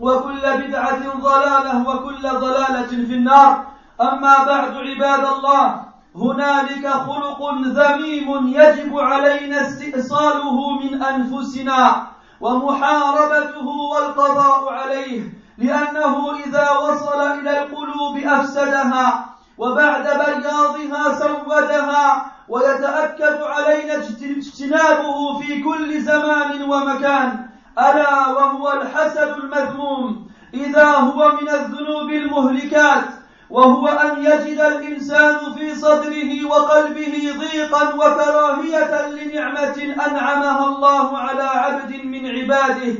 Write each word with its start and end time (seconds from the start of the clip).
وكل 0.00 0.40
بدعة 0.40 1.18
ضلالة 1.20 1.88
وكل 1.88 2.22
ضلالة 2.22 2.86
في 2.86 3.14
النار. 3.14 3.66
أما 4.00 4.44
بعد 4.44 4.76
عباد 4.76 5.24
الله 5.24 5.84
هنالك 6.16 6.88
خلق 6.88 7.40
ذميم 7.64 8.48
يجب 8.48 8.98
علينا 8.98 9.60
استئصاله 9.66 10.70
من 10.80 11.02
أنفسنا 11.02 12.06
ومحاربته 12.40 13.66
والقضاء 13.66 14.72
عليه 14.72 15.22
لأنه 15.58 16.34
إذا 16.46 16.70
وصل 16.70 17.20
إلى 17.20 17.62
القلوب 17.62 18.18
أفسدها 18.18 19.26
وبعد 19.58 20.02
بياضها 20.02 21.18
سودها 21.18 22.32
ويتأكد 22.48 23.42
علينا 23.42 23.94
اجتنابه 23.94 25.38
في 25.38 25.62
كل 25.62 26.00
زمان 26.00 26.62
ومكان. 26.62 27.45
ألا 27.78 28.26
وهو 28.26 28.72
الحسد 28.72 29.28
المذموم 29.28 30.26
إذا 30.54 30.84
هو 30.84 31.32
من 31.40 31.48
الذنوب 31.48 32.10
المهلكات 32.10 33.04
وهو 33.50 33.88
أن 33.88 34.24
يجد 34.24 34.60
الإنسان 34.60 35.38
في 35.54 35.74
صدره 35.74 36.46
وقلبه 36.46 37.34
ضيقا 37.38 37.94
وكراهية 37.94 39.06
لنعمة 39.08 39.94
أنعمها 40.06 40.66
الله 40.66 41.18
على 41.18 41.42
عبد 41.42 42.04
من 42.04 42.26
عباده 42.26 42.94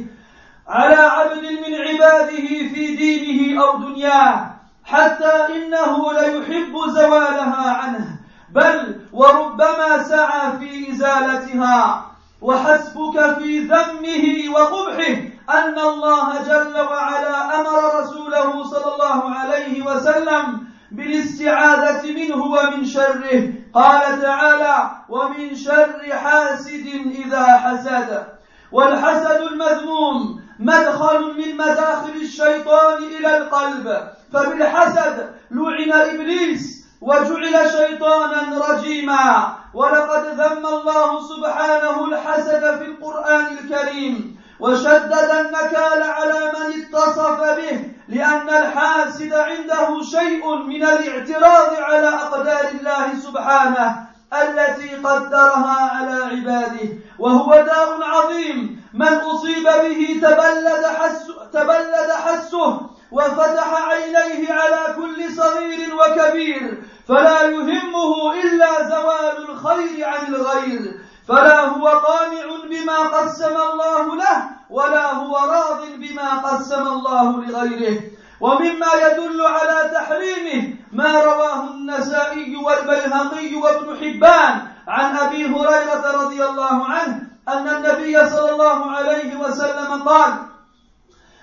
على 0.68 0.96
عبد 0.96 1.44
من 1.44 1.74
عباده 1.74 2.46
في 2.74 2.96
دينه 2.96 3.62
أو 3.62 3.78
دنياه 3.78 4.50
حتى 4.84 5.32
إنه 5.56 6.12
ليحب 6.12 6.74
زوالها 6.88 7.70
عنه 7.70 8.06
بل 8.52 9.00
وربما 9.12 10.02
سعى 10.02 10.58
في 10.58 10.92
إزالتها. 10.92 12.06
وحسبك 12.46 13.38
في 13.38 13.58
ذمه 13.58 14.54
وقبحه 14.54 15.16
أن 15.50 15.78
الله 15.78 16.42
جل 16.42 16.80
وعلا 16.80 17.60
أمر 17.60 18.00
رسوله 18.00 18.64
صلى 18.64 18.94
الله 18.94 19.34
عليه 19.34 19.82
وسلم 19.82 20.66
بالاستعاذة 20.90 22.12
منه 22.12 22.42
ومن 22.42 22.84
شره. 22.84 23.52
قال 23.74 24.22
تعالى 24.22 24.90
ومن 25.08 25.54
شر 25.54 26.00
حاسد 26.12 26.86
إذا 27.26 27.46
حسد 27.46 28.26
والحسد 28.72 29.40
المذموم 29.40 30.40
مدخل 30.58 31.20
من 31.38 31.56
مداخل 31.56 32.14
الشيطان 32.22 33.02
إلى 33.02 33.38
القلب. 33.38 34.08
فبالحسد 34.32 35.34
لعن 35.50 35.92
إبليس 35.92 36.85
وجعل 37.00 37.70
شيطانا 37.70 38.66
رجيما. 38.68 39.56
ولقد 39.74 40.24
ذم 40.26 40.66
الله 40.66 41.28
سبحانه 41.28 42.04
الحسد 42.04 42.78
في 42.78 42.84
القرآن 42.84 43.46
الكريم 43.58 44.36
وشدد 44.60 45.30
النكال 45.40 46.02
على 46.02 46.52
من 46.54 46.82
اتصف 46.82 47.40
به 47.40 47.90
لأن 48.08 48.48
الحاسد 48.48 49.32
عنده 49.34 50.02
شيء 50.02 50.56
من 50.56 50.82
الاعتراض 50.82 51.74
على 51.80 52.08
أقدار 52.08 52.68
الله 52.80 53.14
سبحانه 53.24 54.06
التي 54.32 54.96
قدرها 54.96 55.90
على 55.96 56.24
عباده 56.24 56.88
وهو 57.18 57.54
داء 57.54 58.02
عظيم. 58.02 58.82
من 58.94 59.12
أصيب 59.12 59.64
به 59.64 60.20
تبلد 60.22 60.84
حسه, 60.86 61.44
تبلد 61.52 62.10
حسه 62.10 62.80
وفتح 63.12 63.88
عينيه 63.88 64.52
على 64.52 64.94
كل 64.96 65.32
صغير 65.36 65.94
وكبير 65.94 66.82
فلا 67.08 67.42
يهمه 67.42 68.32
إلا 68.42 68.88
زوال 68.88 69.50
الخير 69.50 70.04
عن 70.08 70.34
الغير. 70.34 70.80
فلا 71.28 71.60
هو 71.60 71.88
قانع 71.88 72.46
بما 72.70 72.98
قسم 72.98 73.56
الله 73.56 74.16
له 74.16 74.50
ولا 74.70 75.12
هو 75.12 75.36
راض 75.36 75.86
بما 75.86 76.38
قسم 76.38 76.86
الله 76.86 77.44
لغيره. 77.44 78.00
ومما 78.40 78.86
يدل 79.02 79.42
على 79.46 79.90
تحريمه 79.94 80.74
ما 80.92 81.20
رواه 81.24 81.70
النسائي 81.70 82.56
والبيهقي 82.56 83.54
وابن 83.54 83.96
حبان 83.96 84.62
عن 84.88 85.16
أبي 85.16 85.46
هريرة 85.46 86.22
رضي 86.22 86.44
الله 86.44 86.84
عنه 86.84 87.20
أن 87.48 87.68
النبي 87.68 88.26
صلى 88.26 88.50
الله 88.50 88.90
عليه 88.90 89.36
وسلم 89.36 90.02
قال 90.02 90.32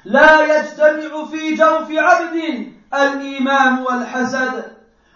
لا 0.05 0.41
يجتمع 0.41 1.25
في 1.25 1.55
جوف 1.55 1.91
عبد 1.91 2.71
الإيمان 2.93 3.79
والحسد. 3.79 4.63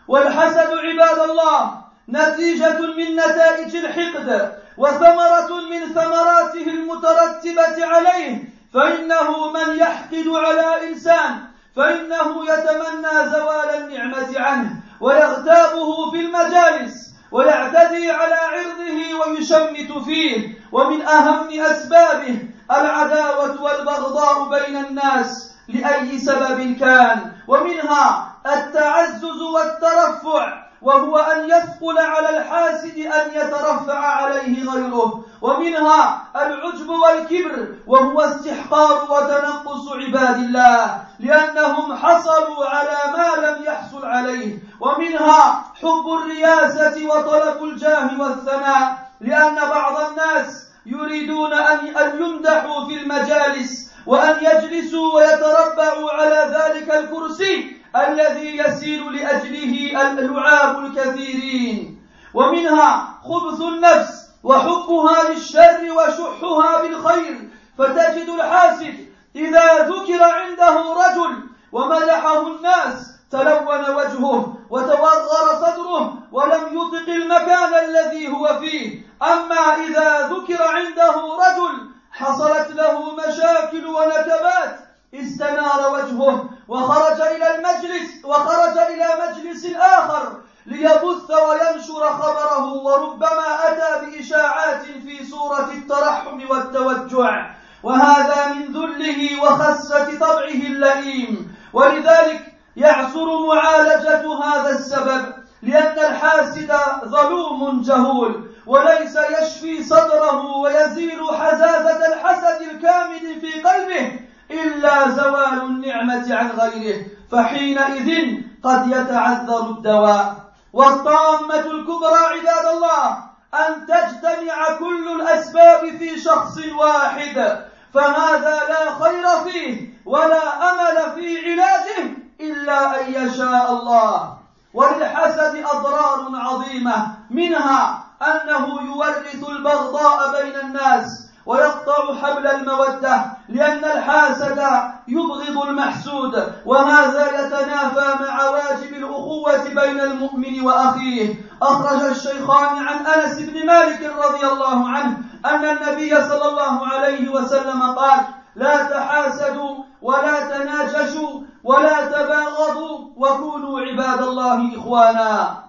والحسد 0.07 0.69
عباد 0.77 1.29
الله 1.29 1.81
نتيجة 2.09 2.79
من 2.79 3.15
نتائج 3.15 3.75
الحقد 3.75 4.57
وثمرة 4.77 5.61
من 5.69 5.93
ثمراته 5.93 6.67
المترتبة 6.67 7.85
عليه. 7.85 8.43
فإنه 8.73 9.51
من 9.51 9.77
يحقد 9.77 10.27
على 10.27 10.89
إنسان 10.89 11.37
فإنه 11.75 12.43
يتمنى 12.43 13.29
زوال 13.31 13.69
النعمة 13.77 14.39
عنه 14.39 14.69
ويغتابه 15.01 16.11
في 16.11 16.19
المجالس 16.19 17.07
ويعتدي 17.31 18.11
على 18.11 18.35
عرضه 18.35 19.19
ويشمت 19.19 20.03
فيه. 20.05 20.57
ومن 20.71 21.01
أهم 21.01 21.59
أسبابه 21.59 22.39
العداوة 22.71 23.61
والبغضاء 23.61 24.49
بين 24.49 24.85
الناس 24.85 25.51
لأي 25.67 26.19
سبب 26.19 26.75
كان 26.79 27.31
ومنها 27.47 28.33
التعزز 28.45 29.41
والترفع 29.53 30.67
وهو 30.81 31.17
أن 31.17 31.49
يثقل 31.49 31.97
على 31.97 32.37
الحاسد 32.37 32.97
أن 32.97 33.29
يترفع 33.33 33.99
عليه 33.99 34.69
غيره 34.71 35.23
ومنها 35.41 36.21
العجب 36.35 36.89
والكبر 36.89 37.67
وهو 37.87 38.21
استحقار 38.21 39.11
وتنقص 39.11 39.91
عباد 39.91 40.35
الله 40.35 41.01
لأنهم 41.19 41.95
حصلوا 41.97 42.65
على 42.65 42.97
ما 43.17 43.47
لم 43.47 43.63
يحصل 43.63 44.05
عليه 44.05 44.59
ومنها 44.79 45.63
حب 45.81 46.05
الرياسة 46.21 47.05
وطلب 47.07 47.63
الجاه 47.63 48.21
والثناء 48.21 48.97
لأن 49.21 49.55
بعض 49.55 50.09
الناس 50.09 50.66
يريدون 50.87 51.53
أن 51.53 51.87
يمدحوا 52.21 52.87
في 52.87 52.93
المجالس 52.93 53.91
وأن 54.05 54.37
يجلسوا 54.43 55.15
ويتربعوا 55.15 56.11
على 56.11 56.57
ذلك 56.57 56.95
الكرسي 56.95 57.77
الذي 57.95 58.57
يسير 58.57 59.09
لأجله 59.09 60.01
اللعاب 60.19 60.85
الكثيرين. 60.85 62.01
ومنها 62.33 63.19
خبث 63.23 63.61
النفس 63.61 64.29
وحبها 64.43 65.29
للشر 65.29 65.91
وشحها 65.91 66.81
بالخير. 66.81 67.49
فتجد 67.77 68.29
الحاسد 68.29 69.07
إذا 69.35 69.87
ذكر 69.87 70.23
عنده 70.23 70.93
رجل 70.93 71.43
ومدحه 71.71 72.47
الناس 72.47 73.16
تلون 73.31 73.89
وجهه 73.95 74.57
وتوغر 74.69 75.47
صدره 75.61 76.13
ولم 76.31 76.63
يطق 76.71 77.09
المكان 77.09 77.73
الذي 77.85 78.27
هو 78.27 78.59
فيه. 78.59 79.07
أما 79.21 79.75
إذا 79.87 80.27
ذكر 80.27 80.63
عنده 80.63 81.15
رجل 81.15 81.89
حصلت 82.11 82.71
له 82.71 83.15
مشاكل 83.15 83.87
ونكبات 83.87 84.79
استنار 85.13 85.93
وجهه 85.93 86.49
وخرج 86.67 87.21
إلى 87.21 87.55
المجلس 87.55 88.25
وخرج 88.25 88.77
إلى 88.77 89.07
مجلس 89.23 89.65
آخر 89.75 90.37
ليبث 90.65 91.31
وينشر 91.31 92.09
خبره 92.09 92.73
وربما 92.73 93.67
أتى 93.67 94.05
بإشاعات 94.05 94.81
في 94.81 95.25
صورة 95.25 95.71
الترحم 95.71 96.49
والتوجع. 96.49 97.51
وهذا 97.83 98.53
من 98.53 98.73
ذله 98.73 99.43
وخسة 99.43 100.19
طبعه 100.19 100.61
اللئيم. 100.71 101.55
ولذلك 101.73 102.56
يعسر 102.77 103.45
معالجة 103.47 104.43
هذا 104.43 104.69
السبب 104.69 105.33
لأن 105.61 105.99
الحاسد 105.99 106.71
ظلوم 107.05 107.81
جهول 107.81 108.49
وليس 108.65 109.17
يشفي 109.39 109.83
صدره 109.83 110.57
ويزيل 110.57 111.19
حزازة 111.39 112.07
الحسد 112.13 112.61
الكامل 112.61 113.41
في 113.41 113.61
قلبه 113.61 114.19
إلا 114.51 115.09
زوال 115.09 115.61
النعمة 115.61 116.35
عن 116.35 116.49
غيره 116.49 117.05
فحينئذ 117.31 118.37
قد 118.63 118.87
يتعذر 118.87 119.69
الدواء. 119.69 120.35
والطامة 120.73 121.59
الكبرى 121.59 122.21
عباد 122.33 122.65
الله 122.75 123.17
أن 123.53 123.85
تجتمع 123.87 124.77
كل 124.79 125.21
الأسباب 125.21 125.97
في 125.97 126.19
شخص 126.19 126.57
واحد 126.79 127.65
فهذا 127.93 128.59
لا 128.69 128.95
خير 128.99 129.51
فيه 129.51 129.89
ولا 130.05 130.71
أمل 130.71 131.15
في 131.15 131.51
علاجه. 131.51 132.26
إلا 132.41 133.01
أن 133.01 133.13
يشاء 133.13 133.73
الله. 133.73 134.37
وللحسد 134.73 135.63
أضرار 135.73 136.29
عظيمة. 136.33 137.07
منها 137.29 138.03
أنه 138.21 138.81
يورث 138.81 139.49
البغضاء 139.49 140.41
بين 140.41 140.59
الناس 140.59 141.27
ويقطع 141.45 142.15
حبل 142.21 142.47
المودة. 142.47 143.25
لأن 143.49 143.85
الحاسد 143.85 144.63
يبغض 145.07 145.67
المحسود. 145.67 146.53
وهذا 146.65 147.25
يتنافى 147.39 148.23
مع 148.23 148.49
واجب 148.49 148.93
الأخوة 148.93 149.63
بين 149.63 149.99
المؤمن 149.99 150.61
وأخيه. 150.61 151.35
أخرج 151.61 152.03
الشيخان 152.03 152.87
عن 152.87 153.05
أنس 153.05 153.39
بن 153.39 153.65
مالك 153.65 154.13
رضي 154.25 154.47
الله 154.47 154.89
عنه 154.89 155.17
أن 155.45 155.65
النبي 155.65 156.15
صلى 156.15 156.45
الله 156.49 156.87
عليه 156.87 157.29
وسلم 157.29 157.81
قال 157.81 158.19
لا 158.55 158.83
تحاسدوا 158.83 159.83
ولا 160.01 160.39
تناجشوا 160.39 161.41
ولا 161.63 162.05
تباغضوا 162.05 163.09
وكونوا 163.17 163.79
عباد 163.81 164.21
الله 164.21 164.77
إخوانا. 164.77 165.63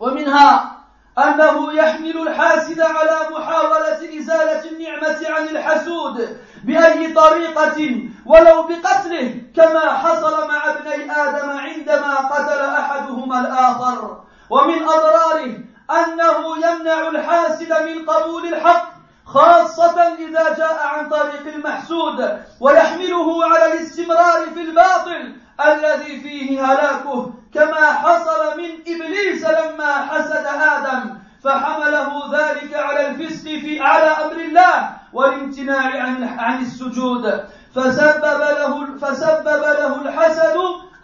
ومنها 0.00 0.72
أنه 1.18 1.72
يحمل 1.72 2.28
الحاسد 2.28 2.80
على 2.80 3.18
محاولة 3.30 4.18
إزالة 4.18 4.70
النعمة 4.70 5.18
عن 5.28 5.48
الحسود 5.48 6.38
بأي 6.64 7.12
طريقة 7.12 8.08
ولو 8.26 8.62
بقتله 8.62 9.42
كما 9.56 9.92
حصل 9.92 10.48
مع 10.48 10.70
ابني 10.70 11.12
آدم 11.12 11.50
عندما 11.50 12.14
قتل 12.16 12.60
أحدهما 12.60 13.40
الآخر. 13.40 14.20
ومن 14.50 14.82
أضراره 14.82 15.58
أنه 15.90 16.56
يمنع 16.56 17.08
الحاسد 17.08 17.72
من 17.72 18.10
قبول 18.10 18.46
الحق 18.46 18.95
خاصة 19.26 20.14
إذا 20.18 20.54
جاء 20.54 20.86
عن 20.86 21.08
طريق 21.08 21.54
المحسود 21.54 22.38
ويحمله 22.60 23.44
على 23.44 23.72
الاستمرار 23.72 24.46
في 24.54 24.60
الباطل 24.60 25.36
الذي 25.66 26.20
فيه 26.20 26.64
هلاكه 26.64 27.32
كما 27.54 27.92
حصل 27.92 28.56
من 28.56 28.70
إبليس 28.86 29.46
لما 29.46 29.92
حسد 29.92 30.46
آدم 30.46 31.18
فحمله 31.44 32.38
ذلك 32.38 32.74
على 32.74 33.06
الفسق 33.06 33.44
في 33.44 33.80
على 33.80 34.06
أمر 34.06 34.32
الله 34.36 34.90
والامتناع 35.12 36.02
عن 36.02 36.38
عن 36.38 36.62
السجود. 36.62 37.44
فسبب 37.74 38.40
له 38.40 38.86
فسبب 39.00 39.62
له 39.62 40.02
الحسد 40.02 40.56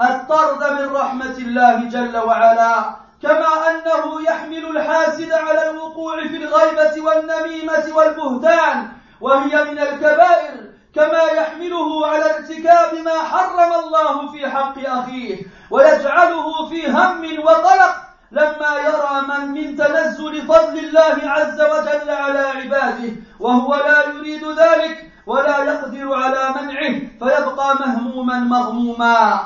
الطرد 0.02 0.72
من 0.72 0.92
رحمة 0.92 1.36
الله 1.38 1.88
جل 1.88 2.16
وعلا. 2.16 3.01
كما 3.22 3.70
أنه 3.70 4.22
يحمل 4.22 4.76
الحاسد 4.76 5.32
على 5.32 5.70
الوقوع 5.70 6.22
في 6.28 6.36
الغيبة 6.36 7.02
والنميمة 7.02 7.84
والبهتان 7.96 8.88
وهي 9.20 9.64
من 9.64 9.78
الكبائر 9.78 10.72
كما 10.94 11.22
يحمله 11.22 12.06
على 12.06 12.24
ارتكاب 12.36 12.94
ما 13.04 13.22
حرم 13.22 13.72
الله 13.84 14.32
في 14.32 14.50
حق 14.50 14.74
أخيه 14.86 15.36
ويجعله 15.70 16.68
في 16.68 16.90
هم 16.90 17.38
وقلق 17.44 17.94
لما 18.32 18.76
يرى 18.86 19.22
من 19.28 19.52
من 19.52 19.76
تنزل 19.76 20.42
فضل 20.42 20.78
الله 20.78 21.30
عز 21.30 21.60
وجل 21.60 22.10
على 22.10 22.38
عباده 22.38 23.12
وهو 23.40 23.74
لا 23.74 24.08
يريد 24.08 24.44
ذلك 24.44 25.10
ولا 25.26 25.64
يقدر 25.64 26.14
على 26.14 26.54
منعه 26.62 27.00
فيبقى 27.18 27.74
مهموما 27.80 28.38
مغموما. 28.38 29.40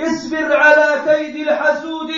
اصبر 0.00 0.56
على 0.56 1.02
كيد 1.06 1.48
الحسود 1.48 2.10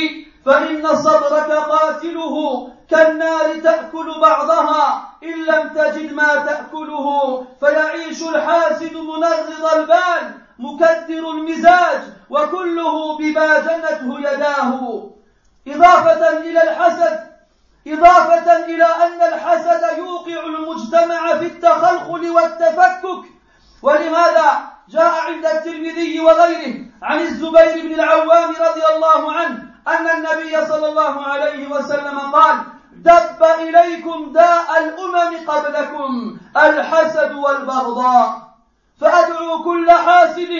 فإن 0.46 0.96
صبرك 0.96 1.50
قاتله 1.50 2.68
كالنار 2.90 3.56
تأكل 3.56 4.20
بعضها 4.20 5.10
إن 5.24 5.44
لم 5.44 5.68
تجد 5.68 6.12
ما 6.12 6.34
تأكله 6.34 7.46
فيعيش 7.60 8.22
الحاسد 8.22 8.92
منغض 8.96 9.74
البال 9.74 10.34
مكدر 10.58 11.30
المزاج 11.30 12.00
وكله 12.30 13.18
بما 13.18 13.58
جنته 13.58 14.20
يداه. 14.20 15.10
إضافة 15.68 16.38
إلى 16.38 16.62
الحسد 16.62 17.20
إضافة 17.86 18.64
إلى 18.64 18.84
أن 18.84 19.22
الحسد 19.32 19.98
يوقع 19.98 20.46
المجتمع 20.46 21.36
في 21.38 21.46
التخلخل 21.46 22.30
والتفكك. 22.30 23.24
ولهذا 23.82 24.58
جاء 24.88 25.12
عند 25.26 25.46
الترمذي 25.46 26.20
وغيره 26.20 26.74
عن 27.02 27.20
الزبير 27.20 27.82
بن 27.82 27.94
العوام 27.94 28.50
رضي 28.50 28.82
الله 28.94 29.32
عنه 29.32 29.75
أن 29.88 30.10
النبي 30.10 30.66
صلى 30.66 30.88
الله 30.88 31.26
عليه 31.26 31.68
وسلم 31.70 32.18
قال 32.18 32.56
دب 32.92 33.44
إليكم 33.60 34.32
داء 34.32 34.66
الأمم 34.78 35.50
قبلكم 35.50 36.38
الحسد 36.56 37.32
والبغضاء. 37.34 38.46
فأدعو 39.00 39.62
كل 39.64 39.90
حاسد 39.90 40.52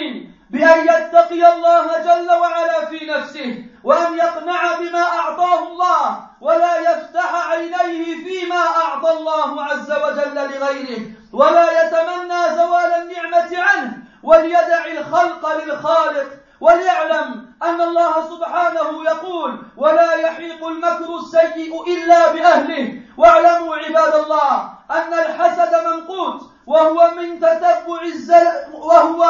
بأن 0.49 0.79
يتقي 0.85 1.53
الله 1.53 1.87
جل 2.03 2.31
وعلا 2.31 2.85
في 2.85 3.05
نفسه 3.05 3.63
وأن 3.83 4.17
يقنع 4.17 4.79
بما 4.79 5.03
أعطاه 5.03 5.67
الله 5.67 6.19
ولا 6.41 6.77
يفتح 6.79 7.49
عينيه 7.51 8.15
فيما 8.23 8.61
أعطى 8.83 9.11
الله 9.11 9.63
عز 9.63 9.91
وجل 9.91 10.35
لغيره 10.35 11.01
ولا 11.33 11.83
يتمنى 11.83 12.55
زوال 12.57 12.91
النعمة 13.01 13.57
عنه 13.61 13.97
وليدع 14.23 14.85
الخلق 14.85 15.63
للخالق. 15.63 16.27
وليعلم 16.61 17.45
أن 17.63 17.81
الله 17.81 18.13
سبحانه 18.29 19.03
يقول 19.05 19.57
ولا 19.77 20.13
يحيق 20.13 20.67
المكر 20.67 21.15
السيء 21.15 21.93
إلا 21.93 22.31
بأهله. 22.31 23.01
واعلموا 23.17 23.75
عباد 23.75 24.15
الله 24.15 24.69
أن 24.91 25.13
الحسد 25.13 25.73
منقوط 25.87 26.41
وهو 26.67 27.11
من 27.17 27.39
تتبع 27.39 28.01
الزل 28.03 28.47
وهو 28.73 29.25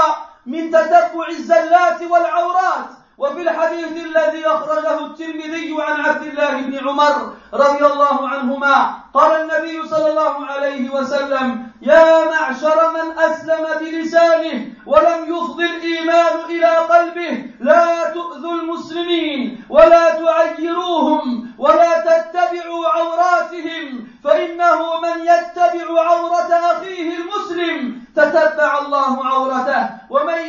من 0.46 0.72
تتبع 0.72 1.28
الزلات 1.30 2.02
والعورات. 2.02 2.90
وفي 3.18 3.42
الحديث 3.42 4.06
الذي 4.06 4.48
أخرجه 4.48 5.06
الترمذي 5.06 5.76
عن 5.80 6.02
عبد 6.06 6.24
الله 6.24 6.62
بن 6.62 6.88
عمر 6.90 7.34
رضي 7.54 7.86
الله 7.86 8.30
عنهما 8.30 8.94
قال 9.14 9.42
النبي 9.42 9.88
صلى 9.88 10.10
الله 10.10 10.46
عليه 10.46 10.90
وسلم 10.90 11.68
يا 11.82 12.26
معشر 12.26 12.92
من 12.92 13.20
أسلم 13.20 13.66
بلسانه 13.80 14.66
ولم 14.88 15.36
يفض 15.36 15.60
الإيمان 15.60 16.36
إلى 16.50 16.78
قلبه. 16.78 17.46
لا 17.60 18.10
تؤذوا 18.14 18.54
المسلمين 18.54 19.64
ولا 19.70 20.10
تعيروهم 20.10 21.52
ولا 21.58 22.00
تتبعوا 22.00 22.88
عوراتهم 22.88 24.08
فإنه 24.24 25.00
من 25.02 25.22
يتبع 25.22 26.02
عورة 26.02 26.54
أخيه 26.72 27.18
المسلم 27.18 28.04
تتبع 28.16 28.80
الله 28.80 29.28
عورته 29.28 29.90
ومن 30.10 30.40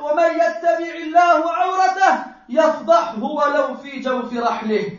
ومن 0.00 0.30
يتبع 0.34 0.94
الله 1.04 1.52
عورته 1.52 2.24
يفضحه 2.48 3.22
ولو 3.22 3.74
في 3.74 4.00
جوف 4.00 4.36
رحله. 4.36 4.98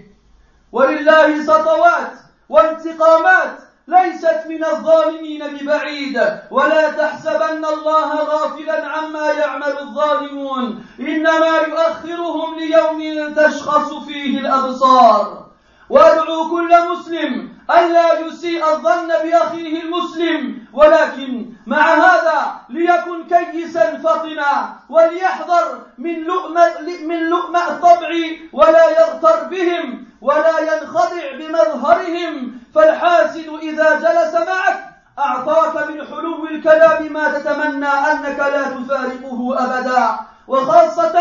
ولله 0.71 1.43
سطوات 1.43 2.11
وانتقامات 2.49 3.70
ليست 3.91 4.41
من 4.49 4.65
الظالمين 4.65 5.47
ببعيد. 5.47 6.21
ولا 6.51 6.91
تحسبن 6.91 7.65
الله 7.65 8.09
غافلا 8.15 8.87
عما 8.87 9.31
يعمل 9.31 9.79
الظالمون. 9.79 10.85
إنما 10.99 11.57
يؤخرهم 11.67 12.59
ليوم 12.59 13.33
تشخص 13.33 13.93
فيه 13.93 14.39
الأبصار. 14.39 15.45
وادعو 15.89 16.49
كل 16.51 16.71
مسلم 16.91 17.49
ألا 17.71 18.19
يسيء 18.19 18.63
الظن 18.73 19.07
بأخيه 19.07 19.83
المسلم. 19.83 20.61
ولكن 20.73 21.45
مع 21.67 21.93
هذا 21.93 22.55
ليكن 22.69 23.23
كيسا 23.23 23.97
فطنا. 23.97 24.79
وليحذر 24.89 25.81
من 25.97 26.23
لؤمة 26.23 26.63
من 27.05 27.19
لؤمة 27.29 27.67
الطبع 27.67 28.09
ولا 28.53 28.89
يغتر 28.89 29.43
بهم. 29.43 30.10
ولا 30.21 30.59
ينخدع 30.59 31.35
بمظهرهم 31.39 32.59
فالحاسد 32.75 33.49
إذا 33.61 33.95
جلس 33.99 34.33
معك 34.35 34.83
أعطاك 35.19 35.89
من 35.89 36.07
حلو 36.07 36.45
الكلام 36.47 37.13
ما 37.13 37.39
تتمنى 37.39 37.85
أنك 37.87 38.39
لا 38.39 38.63
تفارقه 38.63 39.55
أبدا 39.59 40.19
وخاصة 40.47 41.19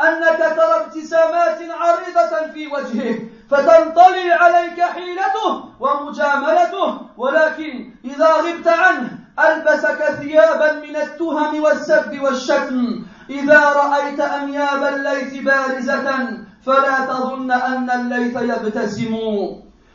أنك 0.00 0.38
ترى 0.56 0.76
ابتسامات 0.84 1.58
عريضة 1.70 2.52
في 2.52 2.66
وجهه 2.66 3.18
فتنطلي 3.50 4.32
عليك 4.32 4.80
حيلته 4.82 5.64
ومجاملته 5.80 7.00
ولكن 7.16 7.90
إذا 8.04 8.26
غبت 8.26 8.68
عنه 8.68 9.10
ألبسك 9.38 10.04
ثيابا 10.20 10.72
من 10.72 10.96
التهم 10.96 11.62
والسب 11.62 12.20
والشتم 12.22 13.04
إذا 13.30 13.60
رأيت 13.60 14.20
أنياب 14.20 14.84
الليث 14.94 15.34
بارزة 15.34 16.28
فلا 16.70 17.04
تظن 17.06 17.50
أن 17.50 17.90
الليث 17.90 18.36
يبتسم. 18.36 19.14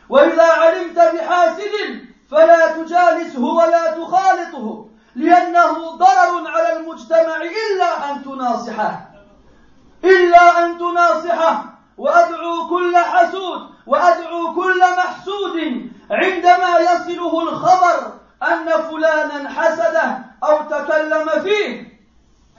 وإذا 0.10 0.44
علمت 0.44 1.00
بحاسد 1.00 1.74
فلا 2.32 2.72
تجالسه 2.72 3.44
ولا 3.44 3.92
تخالطه 3.92 4.90
لأنه 5.16 5.74
ضرر 5.96 6.48
على 6.48 6.78
المجتمع 6.78 7.38
إلا 7.42 8.12
أن 8.12 8.24
تناصحه. 8.24 9.10
إلا 10.04 10.66
أن 10.66 10.78
تناصحه. 10.78 11.66
وأدعو 11.98 12.68
كل 12.70 12.98
حسود 12.98 13.62
وأدعو 13.88 14.54
كل 14.56 14.82
محسود. 14.98 15.58
عندما 16.12 16.80
يصله 16.80 17.44
الخبر 17.44 18.14
أن 18.44 18.66
فلانا 18.66 19.50
حسده 19.50 20.26
أو 20.44 20.62
تكلم 20.62 21.30
فيه 21.44 21.96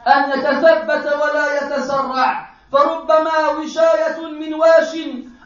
أن 0.06 0.30
يتثبت 0.30 1.12
ولا 1.22 1.46
يتسرع 1.56 2.55
فربما 2.72 3.48
وشاية 3.48 4.26
من 4.40 4.54
واش 4.54 4.96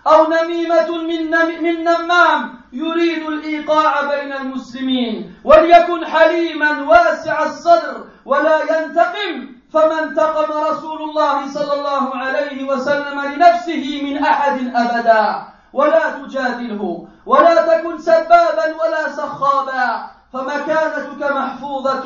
أو 0.07 0.27
نميمة 0.27 0.89
من, 0.99 1.31
من 1.63 1.85
نمام 1.85 2.55
يريد 2.73 3.23
الإيقاع 3.29 4.01
بين 4.03 4.33
المسلمين 4.33 5.35
وليكن 5.45 6.07
حليما 6.07 6.83
واسع 6.89 7.43
الصدر 7.43 8.05
ولا 8.25 8.59
ينتقم 8.63 9.49
فما 9.73 10.03
انتقم 10.03 10.53
رسول 10.71 11.03
الله 11.03 11.47
صلى 11.49 11.73
الله 11.75 12.17
عليه 12.17 12.65
وسلم 12.69 13.21
لنفسه 13.21 14.01
من 14.05 14.25
أحد 14.25 14.73
أبدا. 14.75 15.43
ولا 15.73 16.11
تجادله 16.11 17.09
ولا 17.27 17.55
تكن 17.79 17.99
سبابا 17.99 18.65
ولا 18.81 19.09
سخابا 19.13 20.07
فمكانتك 20.33 21.23
محفوظة 21.33 22.05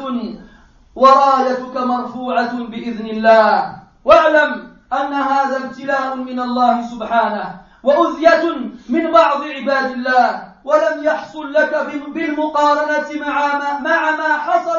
ورايتك 0.94 1.76
مرفوعة 1.76 2.52
بإذن 2.54 3.06
الله. 3.06 3.76
واعلم 4.04 4.73
أن 5.00 5.12
هذا 5.12 5.56
ابتلاء 5.56 6.16
من 6.16 6.40
الله 6.40 6.82
سبحانه 6.82 7.60
وأذية 7.82 8.44
من 8.88 9.10
بعض 9.12 9.42
عباد 9.44 9.90
الله 9.90 10.42
ولم 10.64 11.04
يحصل 11.04 11.52
لك 11.52 11.86
بالمقارنة 12.14 13.26
مع 13.26 13.58
ما, 13.58 13.78
مع 13.78 14.10
ما 14.10 14.36
حصل 14.38 14.76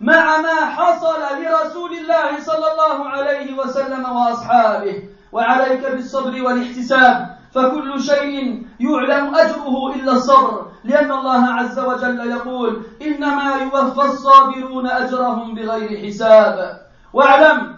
مع 0.00 0.36
ما 0.40 0.66
حصل 0.66 1.20
لرسول 1.42 1.92
الله 1.92 2.40
صلى 2.40 2.72
الله 2.72 3.08
عليه 3.08 3.58
وسلم 3.58 4.04
وأصحابه 4.04 5.02
وعليك 5.32 5.86
بالصبر 5.90 6.42
والاحتساب 6.42 7.36
فكل 7.54 8.02
شيء 8.02 8.62
يعلم 8.80 9.34
أجره 9.34 9.94
إلا 9.94 10.12
الصبر 10.12 10.66
لأن 10.84 11.12
الله 11.12 11.46
عز 11.46 11.78
وجل 11.78 12.30
يقول 12.30 12.82
إنما 13.02 13.54
يوفى 13.62 14.02
الصابرون 14.02 14.86
أجرهم 14.86 15.54
بغير 15.54 16.06
حساب. 16.06 16.80
واعلم 17.12 17.75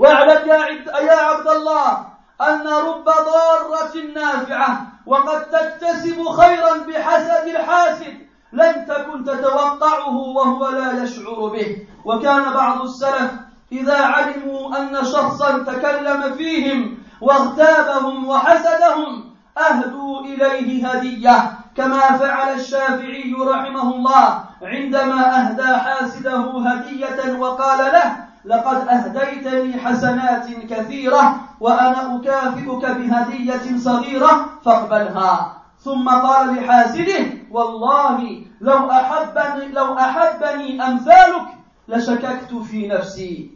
واعلم 0.00 0.48
يا 0.48 1.16
عبد, 1.16 1.48
الله 1.48 2.06
أن 2.40 2.66
رب 2.66 3.04
ضارة 3.04 3.94
نافعة 4.14 4.86
وقد 5.06 5.50
تكتسب 5.50 6.28
خيرا 6.28 6.76
بحسد 6.88 7.46
الحاسد 7.46 8.14
لم 8.52 8.86
تكن 8.88 9.24
تتوقعه 9.24 10.16
وهو 10.16 10.68
لا 10.68 11.02
يشعر 11.02 11.48
به. 11.48 11.76
وكان 12.04 12.52
بعض 12.52 12.82
السلف 12.82 13.30
إذا 13.72 13.96
علموا 13.96 14.78
أن 14.78 15.04
شخصا 15.04 15.58
تكلم 15.58 16.34
فيهم 16.34 16.98
واغتابهم 17.20 18.28
وحسدهم 18.28 19.34
أهدوا 19.58 20.20
إليه 20.20 20.88
هدية 20.88 21.52
كما 21.76 22.18
فعل 22.18 22.54
الشافعي 22.54 23.34
رحمه 23.40 23.94
الله 23.94 24.44
عندما 24.62 25.40
أهدى 25.40 25.76
حاسده 25.76 26.62
هدية 26.66 27.38
وقال 27.38 27.78
له 27.78 28.29
لقد 28.44 28.88
أهديتني 28.88 29.80
حسنات 29.80 30.46
كثيرة 30.70 31.40
وأنا 31.60 32.16
أكافئك 32.16 32.84
بهدية 32.90 33.78
صغيرة 33.78 34.46
فاقبلها. 34.64 35.56
ثم 35.84 36.08
قال 36.08 36.54
لحاسده 36.54 37.26
والله 37.50 38.44
لو 38.60 38.90
أحبني, 38.90 39.68
لو 39.72 39.98
أحبني 39.98 40.86
أمثالك 40.86 41.46
لشككت 41.88 42.54
في 42.54 42.88
نفسي. 42.88 43.50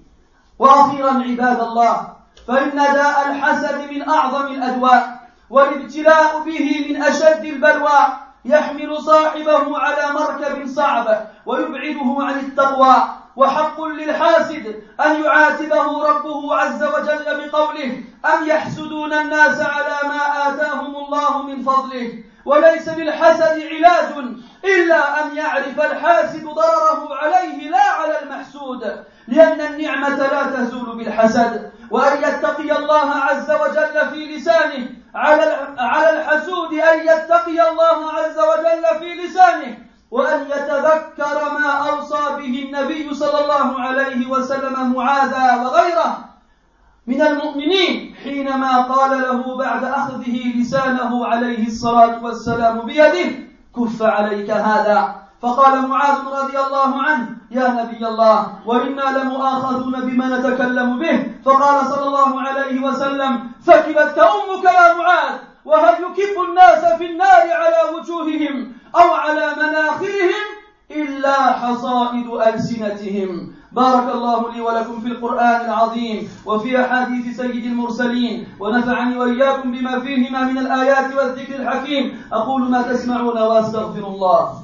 وأخيرا 0.58 1.12
عباد 1.12 1.60
الله 1.60 2.08
فإن 2.48 2.76
داء 2.76 3.30
الحسد 3.30 3.90
من 3.90 4.08
أعظم 4.08 4.46
الأدواء 4.46 5.20
والابتلاء 5.50 6.42
به 6.44 6.86
من 6.88 7.02
أشد 7.02 7.44
البلوى. 7.44 7.98
يحمل 8.44 9.02
صاحبه 9.02 9.78
على 9.78 10.14
مركب 10.14 10.66
صعب 10.66 11.06
ويبعده 11.46 12.16
عن 12.20 12.38
التقوى. 12.40 12.96
وحق 13.36 13.80
للحاسد 13.84 14.82
أن 15.06 15.24
يعاتبه 15.24 16.08
ربه 16.08 16.56
عز 16.56 16.82
وجل 16.82 17.48
بقوله 17.48 18.02
أم 18.24 18.46
يحسدون 18.46 19.12
الناس 19.12 19.60
على 19.60 20.08
ما 20.08 20.48
آتاهم 20.48 20.96
الله 20.96 21.42
من 21.42 21.62
فضله 21.62 22.22
وليس 22.44 22.88
للحسد 22.88 23.62
علاج 23.72 24.24
إلا 24.64 25.24
أن 25.24 25.36
يعرف 25.36 25.80
الحاسد 25.80 26.44
ضرره 26.44 27.14
عليه 27.14 27.70
لا 27.70 27.90
على 27.90 28.22
المحسود 28.22 29.04
لأن 29.28 29.60
النعمة 29.60 30.16
لا 30.16 30.42
تزول 30.44 30.96
بالحسد 30.96 31.72
وأن 31.90 32.18
يتقي 32.18 32.78
الله 32.78 33.14
عز 33.14 33.50
وجل 33.50 34.10
في 34.10 34.36
لسانه 34.36 34.88
على 35.14 35.74
على 35.78 36.10
الحسود 36.10 36.74
أن 36.74 37.00
يتقي 37.00 37.70
الله 37.70 38.12
عز 38.12 38.38
وجل 38.38 38.98
في 38.98 39.14
لسانه 39.14 39.83
وأن 40.10 40.40
يتذكر 40.46 41.58
ما 41.58 41.70
أوصى 41.90 42.22
به 42.38 42.54
النبي 42.66 43.14
صلى 43.14 43.44
الله 43.44 43.80
عليه 43.80 44.26
وسلم 44.26 44.92
معاذا 44.92 45.62
وغيره 45.62 46.18
من 47.06 47.22
المؤمنين 47.22 48.14
حينما 48.22 48.82
قال 48.82 49.22
له 49.22 49.56
بعد 49.56 49.84
أخذه 49.84 50.36
لسانه 50.56 51.26
عليه 51.26 51.66
الصلاة 51.66 52.24
والسلام 52.24 52.80
بيده 52.80 53.30
كف 53.76 54.02
عليك 54.02 54.50
هذا. 54.50 55.14
فقال 55.42 55.88
معاذ 55.88 56.18
رضي 56.24 56.58
الله 56.58 57.02
عنه 57.02 57.26
يا 57.50 57.68
نبي 57.68 58.06
الله 58.06 58.46
وإنا 58.66 59.18
لمؤاخذون 59.18 60.00
بما 60.00 60.26
نتكلم 60.38 60.98
به. 60.98 61.16
فقال 61.44 61.86
صلى 61.86 62.06
الله 62.06 62.40
عليه 62.40 62.80
وسلم 62.80 63.50
فكبتك 63.66 64.18
أمك 64.18 64.64
يا 64.64 64.94
معاذ. 64.94 65.53
وهل 65.64 65.94
يكب 65.94 66.36
الناس 66.48 66.98
في 66.98 67.06
النار 67.06 67.42
على 67.52 67.96
وجوههم 67.96 68.72
أو 68.94 69.14
على 69.14 69.54
مناخرهم 69.56 70.44
إلا 70.90 71.52
حصائد 71.52 72.26
ألسنتهم؟ 72.26 73.54
بارك 73.72 74.14
الله 74.14 74.52
لي 74.52 74.60
ولكم 74.60 75.00
في 75.00 75.08
القرآن 75.08 75.60
العظيم 75.60 76.30
وفي 76.46 76.80
أحاديث 76.80 77.36
سيد 77.36 77.64
المرسلين 77.64 78.48
ونفعني 78.60 79.16
وإياكم 79.16 79.72
بما 79.72 80.00
فيهما 80.00 80.44
من 80.44 80.58
الآيات 80.58 81.14
والذكر 81.14 81.54
الحكيم. 81.56 82.22
أقول 82.32 82.70
ما 82.70 82.82
تسمعون 82.82 83.38
وأستغفر 83.38 84.06
الله. 84.06 84.62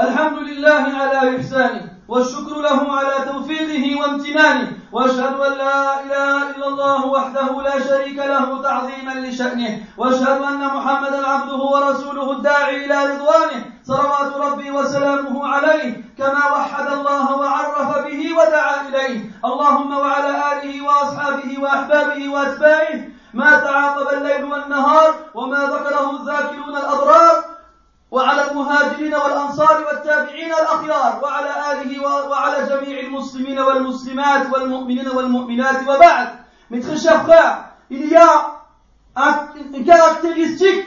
الحمد 0.00 0.38
لله 0.38 0.82
على 1.00 1.36
إحسانه. 1.36 1.93
والشكر 2.08 2.56
له 2.60 2.92
على 2.96 3.24
توفيقه 3.32 4.00
وامتنانه 4.00 4.72
وأشهد 4.92 5.40
أن 5.40 5.52
لا 5.52 6.00
إله 6.04 6.50
إلا 6.50 6.68
الله 6.68 7.06
وحده 7.06 7.62
لا 7.62 7.80
شريك 7.88 8.18
له 8.18 8.62
تعظيما 8.62 9.12
لشأنه 9.14 9.80
وأشهد 9.98 10.42
أن 10.42 10.66
محمدا 10.66 11.26
عبده 11.28 11.56
ورسوله 11.56 12.32
الداعي 12.32 12.84
إلى 12.86 12.96
رضوانه 13.14 13.64
صلوات 13.84 14.36
ربي 14.36 14.70
وسلامه 14.70 15.46
عليه 15.48 16.04
كما 16.18 16.42
وحد 16.52 16.86
الله 16.92 17.36
وعرف 17.36 17.98
به 18.06 18.32
ودعا 18.38 18.88
إليه. 18.88 19.20
اللهم 19.44 19.96
وعلى 19.96 20.30
آله 20.52 20.84
وأصحابه 20.84 21.58
وأحبابه 21.62 22.28
وأتباعه 22.28 23.00
ما 23.34 23.50
تعاقب 23.60 24.08
الليل 24.18 24.44
والنهار 24.44 25.14
وما 25.34 25.58
ذكره 25.58 26.10
الذاكرون 26.20 26.76
الأبرار 26.76 27.53
وعلى 28.10 28.50
المهاجرين 28.50 29.14
والأنصار 29.14 29.84
والتابعين 29.86 30.52
الأخيار 30.52 31.20
وعلى 31.22 31.72
آله 31.72 32.02
وعلى 32.02 32.68
جميع 32.68 33.00
المسلمين 33.00 33.58
والمسلمات 33.58 34.52
والمؤمنين 34.52 35.08
والمؤمنات 35.08 35.88
وبعد 35.88 36.44
mes 36.70 36.80
très 36.80 36.96
chers 36.96 37.22
frères, 37.22 37.68
il 37.90 38.08
y 38.08 38.16
a 38.16 38.62
une 39.72 39.84
caractéristique 39.84 40.84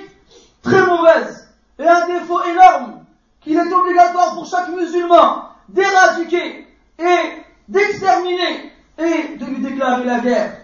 très 0.62 0.86
mauvaise 0.86 1.48
et 1.80 1.88
un 1.88 2.08
défaut 2.08 2.44
énorme 2.44 3.06
qu'il 3.42 3.58
est 3.58 3.74
obligatoire 3.74 4.34
pour 4.34 4.46
chaque 4.46 4.70
musulman 4.70 5.44
d'éradiquer 5.70 6.68
et 7.00 7.44
d'exterminer 7.70 8.74
et 8.98 9.38
de 9.38 9.46
lui 9.46 9.62
déclarer 9.62 10.04
la 10.04 10.20
guerre. 10.20 10.58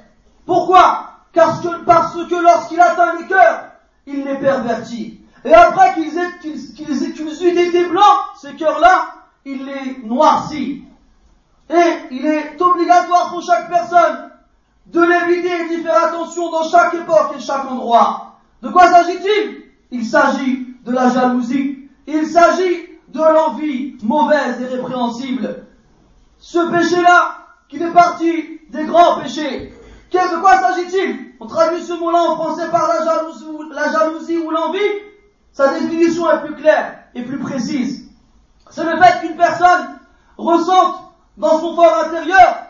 Pourquoi 0.45 1.11
Parce 1.33 1.61
que, 1.61 1.83
parce 1.85 2.13
que 2.15 2.35
lorsqu'il 2.35 2.81
atteint 2.81 3.15
les 3.19 3.27
cœurs, 3.27 3.65
il 4.07 4.25
les 4.25 4.35
pervertit. 4.35 5.22
Et 5.45 5.53
après 5.53 5.93
qu'ils 5.95 6.17
aient, 6.17 6.39
qu'ils, 6.41 6.73
qu'ils 7.13 7.47
aient 7.47 7.67
été 7.67 7.85
blancs, 7.85 8.03
ces 8.41 8.53
cœurs-là, 8.55 9.13
il 9.45 9.65
les 9.65 9.97
noircit. 10.03 10.83
Et 11.69 11.93
il 12.11 12.25
est 12.25 12.61
obligatoire 12.61 13.29
pour 13.31 13.41
chaque 13.41 13.69
personne 13.69 14.31
de 14.87 15.01
l'éviter 15.01 15.49
et 15.49 15.69
d'y 15.69 15.83
faire 15.83 16.05
attention 16.05 16.49
dans 16.51 16.63
chaque 16.63 16.93
époque 16.93 17.33
et 17.37 17.41
chaque 17.41 17.69
endroit. 17.69 18.37
De 18.61 18.69
quoi 18.69 18.87
s'agit-il? 18.87 19.63
Il 19.91 20.05
s'agit 20.05 20.67
de 20.85 20.91
la 20.91 21.09
jalousie. 21.09 21.89
Il 22.07 22.25
s'agit 22.27 22.89
de 23.09 23.19
l'envie 23.19 23.97
mauvaise 24.03 24.61
et 24.61 24.65
répréhensible. 24.65 25.65
Ce 26.39 26.59
péché-là, 26.71 27.37
qui 27.69 27.77
fait 27.77 27.91
partie 27.91 28.59
des 28.69 28.85
grands 28.85 29.19
péchés, 29.21 29.73
de 30.11 30.41
quoi 30.41 30.57
s'agit-il? 30.59 31.33
On 31.39 31.47
traduit 31.47 31.83
ce 31.83 31.93
mot-là 31.93 32.31
en 32.31 32.35
français 32.35 32.69
par 32.69 32.87
la 32.87 33.03
jalousie, 33.03 33.45
la 33.71 33.91
jalousie 33.91 34.37
ou 34.37 34.51
l'envie. 34.51 34.79
Sa 35.53 35.79
définition 35.79 36.29
est 36.31 36.41
plus 36.41 36.55
claire 36.55 37.03
et 37.13 37.23
plus 37.23 37.39
précise. 37.39 38.09
C'est 38.69 38.83
le 38.83 38.97
fait 39.01 39.19
qu'une 39.19 39.37
personne 39.37 39.99
ressente 40.35 41.13
dans 41.37 41.59
son 41.59 41.75
fort 41.75 42.05
intérieur, 42.05 42.65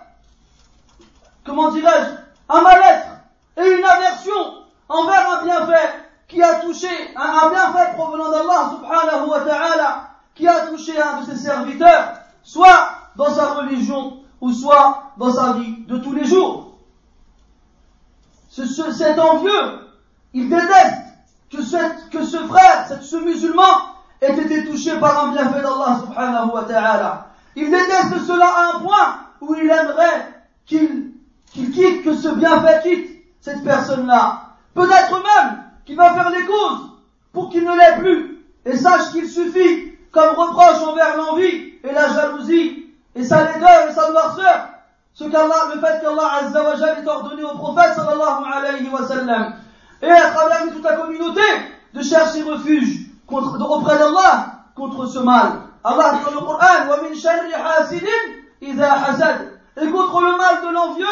comment 1.46 1.72
dirais-je, 1.72 2.54
un 2.54 2.62
mal-être 2.62 3.08
et 3.58 3.78
une 3.78 3.86
aversion 3.86 4.66
envers 4.90 5.40
un 5.40 5.46
bienfait 5.46 5.90
qui 6.28 6.42
a 6.42 6.56
touché, 6.56 6.90
un, 7.16 7.50
bienfait 7.50 7.94
provenant 7.96 8.30
d'Allah 8.30 8.72
subhanahu 8.72 9.30
wa 9.30 9.42
ta'ala, 9.42 10.10
qui 10.36 10.48
a 10.48 10.68
touché 10.68 11.00
un 11.02 11.22
de 11.22 11.26
ses 11.26 11.38
serviteurs, 11.38 12.16
soit 12.42 12.90
dans 13.16 13.34
sa 13.34 13.54
religion 13.54 14.20
ou 14.42 14.52
soit 14.52 15.14
dans 15.18 15.32
sa 15.32 15.54
vie 15.54 15.86
de 15.86 15.98
tous 15.98 16.14
les 16.14 16.26
jours. 16.26 16.76
Ce, 18.50 18.66
cet 18.66 19.20
envieux, 19.20 19.90
il 20.34 20.50
déteste 20.50 21.03
que, 21.58 22.10
que 22.18 22.26
ce 22.26 22.38
frère, 22.38 22.88
ce 23.02 23.18
musulman, 23.18 23.94
ait 24.22 24.36
été 24.36 24.66
touché 24.66 24.98
par 25.00 25.26
un 25.26 25.32
bienfait 25.32 25.62
d'Allah 25.62 26.00
subhanahu 26.02 26.52
wa 26.54 26.64
ta'ala. 26.64 27.28
Il 27.56 27.70
déteste 27.70 28.26
cela 28.26 28.46
à 28.46 28.76
un 28.76 28.80
point 28.80 29.18
où 29.42 29.56
il 29.56 29.70
aimerait 29.70 30.44
qu'il 30.66 31.12
quitte, 31.54 32.04
que 32.04 32.14
ce 32.14 32.30
bienfait 32.30 32.82
quitte 32.84 33.24
cette 33.42 33.64
personne-là. 33.64 34.42
Peut-être 34.74 35.12
même 35.12 35.64
qu'il 35.86 35.96
va 35.96 36.14
faire 36.14 36.30
les 36.30 36.46
causes 36.46 36.92
pour 37.32 37.50
qu'il 37.50 37.64
ne 37.64 37.76
l'ait 37.76 38.00
plus. 38.00 38.40
Et 38.66 38.78
sache 38.78 39.12
qu'il 39.12 39.28
suffit, 39.28 39.94
comme 40.12 40.36
reproche 40.36 40.82
envers 40.88 41.18
l'envie 41.18 41.74
et 41.84 41.92
la 41.94 42.08
jalousie, 42.14 42.86
et 43.16 43.24
sa 43.24 43.44
laideur 43.44 43.90
et 43.90 43.94
sa 43.94 44.10
noirceur, 44.10 44.70
ce 45.14 45.26
qu'Allah, 45.26 45.72
le 45.76 45.82
fait 45.82 46.02
qu'Allah 46.02 46.32
Azza 46.42 46.64
wa 46.64 46.74
est 46.74 47.08
ordonné 47.08 47.44
au 47.44 47.56
prophète 47.56 47.94
sallallahu 47.96 48.44
alayhi 48.52 48.90
wa 48.90 49.06
sallam, 49.06 49.54
et 50.04 50.12
à 50.12 50.32
travers 50.32 50.72
toute 50.72 50.84
la 50.84 50.98
communauté, 50.98 51.42
de 51.94 52.02
chercher 52.02 52.44
refuge 52.44 53.08
auprès 53.30 53.98
d'Allah 53.98 54.66
contre 54.76 55.06
ce 55.06 55.20
mal. 55.20 55.62
Allah 55.84 56.14
dit 56.14 56.26
dans 56.26 56.40
le 56.40 56.46
Coran, 56.46 56.60
et 59.82 59.90
contre 59.90 60.22
le 60.22 60.38
mal 60.38 60.62
de 60.62 60.74
l'envieux 60.74 61.06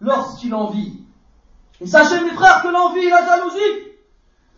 lorsqu'il 0.00 0.54
envie. 0.54 0.92
Et 1.80 1.86
sachez 1.86 2.20
mes 2.20 2.30
frères 2.30 2.62
que 2.62 2.68
l'envie 2.68 3.04
et 3.04 3.10
la 3.10 3.24
jalousie 3.24 3.60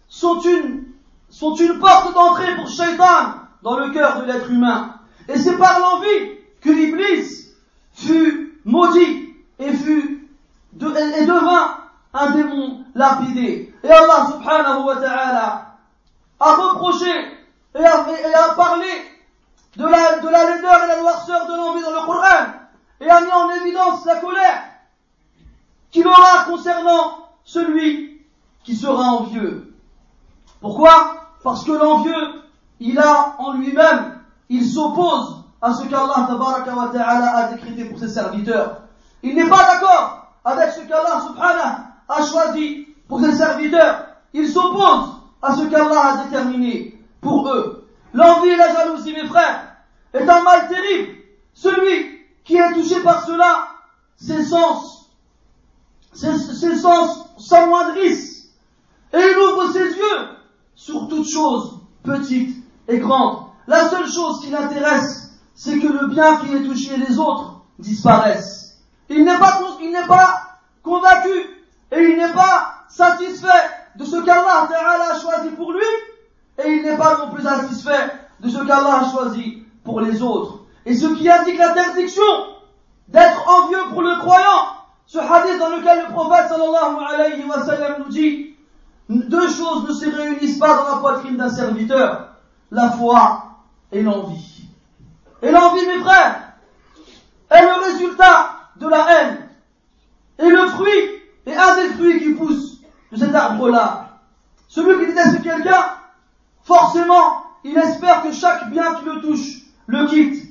sont 0.08 0.40
une, 0.40 1.78
porte 1.78 2.14
d'entrée 2.14 2.56
pour 2.56 2.68
Shaitan 2.68 3.34
dans 3.62 3.78
le 3.78 3.90
cœur 3.90 4.20
de 4.20 4.26
l'être 4.26 4.50
humain. 4.50 4.94
Et 5.28 5.38
c'est 5.38 5.56
par 5.56 5.78
l'envie 5.78 6.38
que 6.60 6.70
l'Iblis 6.70 7.52
fut 7.92 8.60
maudit 8.64 9.34
et 9.58 9.72
fut 9.72 10.28
et 10.74 11.26
devint 11.26 11.83
un 12.14 12.30
démon 12.30 12.84
lapidé. 12.94 13.74
Et 13.82 13.90
Allah 13.90 14.28
subhanahu 14.30 14.86
wa 14.86 14.96
ta'ala 14.96 15.66
a 16.40 16.54
reproché 16.54 17.10
et 17.74 17.84
a, 17.84 18.54
parlé 18.54 18.86
de 19.76 19.84
la, 19.84 20.20
de 20.20 20.28
la 20.28 20.54
laideur 20.54 20.84
et 20.84 20.86
la 20.86 21.00
noirceur 21.00 21.46
de 21.46 21.56
l'envie 21.56 21.82
dans 21.82 21.90
le 21.90 22.06
Coran 22.06 22.52
et 23.00 23.10
a 23.10 23.20
mis 23.20 23.32
en 23.32 23.50
évidence 23.50 24.04
la 24.06 24.16
colère 24.16 24.62
qu'il 25.90 26.06
aura 26.06 26.44
concernant 26.46 27.28
celui 27.44 28.24
qui 28.62 28.76
sera 28.76 29.02
envieux. 29.02 29.74
Pourquoi? 30.60 31.16
Parce 31.42 31.64
que 31.64 31.72
l'envieux, 31.72 32.42
il 32.78 32.98
a 32.98 33.34
en 33.38 33.54
lui-même, 33.54 34.20
il 34.48 34.64
s'oppose 34.64 35.44
à 35.60 35.74
ce 35.74 35.84
qu'Allah 35.84 37.34
a 37.36 37.52
décrété 37.52 37.84
pour 37.86 37.98
ses 37.98 38.08
serviteurs. 38.08 38.82
Il 39.22 39.34
n'est 39.34 39.48
pas 39.48 39.66
d'accord 39.66 40.28
avec 40.44 40.70
ce 40.70 40.80
qu'Allah 40.80 41.20
subhanahu 41.26 41.93
a 42.08 42.22
choisi 42.24 42.88
pour 43.08 43.20
ses 43.20 43.34
serviteurs. 43.34 44.06
Il 44.32 44.48
s'oppose 44.48 45.20
à 45.42 45.54
ce 45.54 45.64
qu'Allah 45.64 46.00
a 46.00 46.24
déterminé 46.24 46.98
pour 47.20 47.48
eux. 47.48 47.86
L'envie 48.12 48.50
et 48.50 48.56
la 48.56 48.72
jalousie, 48.72 49.12
mes 49.12 49.26
frères, 49.26 49.76
est 50.12 50.28
un 50.28 50.42
mal 50.42 50.68
terrible. 50.68 51.18
Celui 51.52 52.20
qui 52.44 52.56
est 52.56 52.72
touché 52.74 53.00
par 53.00 53.24
cela, 53.26 53.68
ses 54.16 54.44
sens, 54.44 55.10
ses, 56.12 56.76
sens 56.76 57.26
s'amoindrissent 57.38 58.50
et 59.12 59.18
il 59.18 59.38
ouvre 59.38 59.72
ses 59.72 59.84
yeux 59.84 60.28
sur 60.74 61.08
toutes 61.08 61.28
choses, 61.28 61.80
petites 62.02 62.56
et 62.88 62.98
grandes. 62.98 63.46
La 63.66 63.88
seule 63.88 64.08
chose 64.08 64.40
qui 64.40 64.50
l'intéresse, 64.50 65.32
c'est 65.54 65.78
que 65.78 65.86
le 65.86 66.08
bien 66.08 66.36
qui 66.36 66.54
est 66.54 66.62
touché 66.62 66.96
les 66.96 67.18
autres 67.18 67.62
disparaisse. 67.78 68.78
Il 69.08 69.24
n'est 69.24 69.38
pas 69.38 69.60
convaincu 70.82 71.53
et 71.94 72.02
il 72.02 72.16
n'est 72.18 72.32
pas 72.32 72.74
satisfait 72.88 73.48
de 73.96 74.04
ce 74.04 74.16
qu'Allah 74.24 74.68
a 75.10 75.20
choisi 75.20 75.50
pour 75.50 75.72
lui 75.72 75.84
et 76.62 76.68
il 76.68 76.82
n'est 76.82 76.96
pas 76.96 77.18
non 77.18 77.30
plus 77.30 77.42
satisfait 77.42 78.10
de 78.40 78.48
ce 78.48 78.58
qu'Allah 78.58 79.00
a 79.02 79.10
choisi 79.10 79.62
pour 79.84 80.00
les 80.00 80.22
autres. 80.22 80.60
Et 80.86 80.94
ce 80.94 81.06
qui 81.06 81.28
indique 81.28 81.58
l'interdiction 81.58 82.22
d'être 83.08 83.48
envieux 83.48 83.90
pour 83.90 84.02
le 84.02 84.18
croyant, 84.18 84.68
ce 85.06 85.18
hadith 85.18 85.58
dans 85.58 85.70
lequel 85.70 86.06
le 86.06 86.12
prophète 86.12 86.48
sallallahu 86.48 86.96
alayhi 87.14 87.44
wa 87.44 87.64
sallam 87.64 88.02
nous 88.04 88.10
dit 88.10 88.56
deux 89.08 89.48
choses 89.48 89.86
ne 89.86 89.92
se 89.92 90.16
réunissent 90.16 90.58
pas 90.58 90.76
dans 90.76 90.94
la 90.94 91.00
poitrine 91.00 91.36
d'un 91.36 91.50
serviteur, 91.50 92.28
la 92.70 92.90
foi 92.90 93.44
et 93.92 94.02
l'envie. 94.02 94.64
Et 95.42 95.50
l'envie, 95.50 95.86
mes 95.86 95.98
frères, 95.98 96.54
est 97.50 97.62
le 97.62 97.84
résultat 97.84 98.50
de 98.76 98.88
la 98.88 99.06
haine. 99.10 99.48
Et 100.38 100.48
le 100.48 100.66
fruit 100.68 101.22
est 101.46 101.56
un 101.56 101.76
des 101.76 101.88
fruits 101.94 102.20
qui 102.20 102.30
pousse 102.30 102.80
de 103.12 103.16
cet 103.16 103.34
arbre-là. 103.34 104.18
Celui 104.68 104.98
qui 105.00 105.12
déteste 105.12 105.42
quelqu'un, 105.42 105.84
forcément, 106.62 107.44
il 107.64 107.76
espère 107.76 108.22
que 108.22 108.32
chaque 108.32 108.70
bien 108.70 108.94
qui 108.94 109.04
le 109.04 109.20
touche 109.20 109.62
le 109.86 110.06
quitte. 110.06 110.42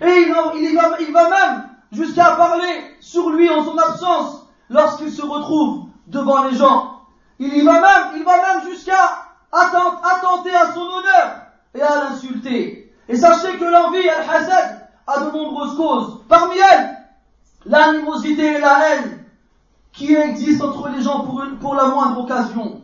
Et 0.00 0.26
il 0.26 1.12
va, 1.12 1.28
même 1.28 1.68
jusqu'à 1.92 2.32
parler 2.36 2.96
sur 3.00 3.30
lui 3.30 3.50
en 3.50 3.64
son 3.64 3.76
absence 3.76 4.46
lorsqu'il 4.70 5.10
se 5.10 5.22
retrouve 5.22 5.86
devant 6.06 6.44
les 6.44 6.56
gens. 6.56 7.00
Il 7.38 7.64
va 7.64 7.74
même, 7.74 8.16
il 8.16 8.24
va 8.24 8.36
même 8.36 8.68
jusqu'à 8.68 9.26
attenter 9.52 10.54
à 10.54 10.72
son 10.72 10.80
honneur 10.80 11.42
et 11.74 11.82
à 11.82 12.04
l'insulter. 12.04 12.92
Et 13.08 13.16
sachez 13.16 13.56
que 13.56 13.64
l'envie, 13.64 14.08
al-hasad, 14.08 14.88
a 15.06 15.20
de 15.20 15.30
nombreuses 15.30 15.76
causes. 15.76 16.20
Parmi 16.28 16.56
elles, 16.58 16.96
l'animosité 17.64 18.44
et 18.44 18.60
la 18.60 18.88
haine 18.88 19.17
qui 19.92 20.14
existent 20.14 20.68
entre 20.68 20.88
les 20.88 21.02
gens 21.02 21.20
pour, 21.20 21.42
pour 21.60 21.74
la 21.74 21.86
moindre 21.86 22.20
occasion. 22.20 22.82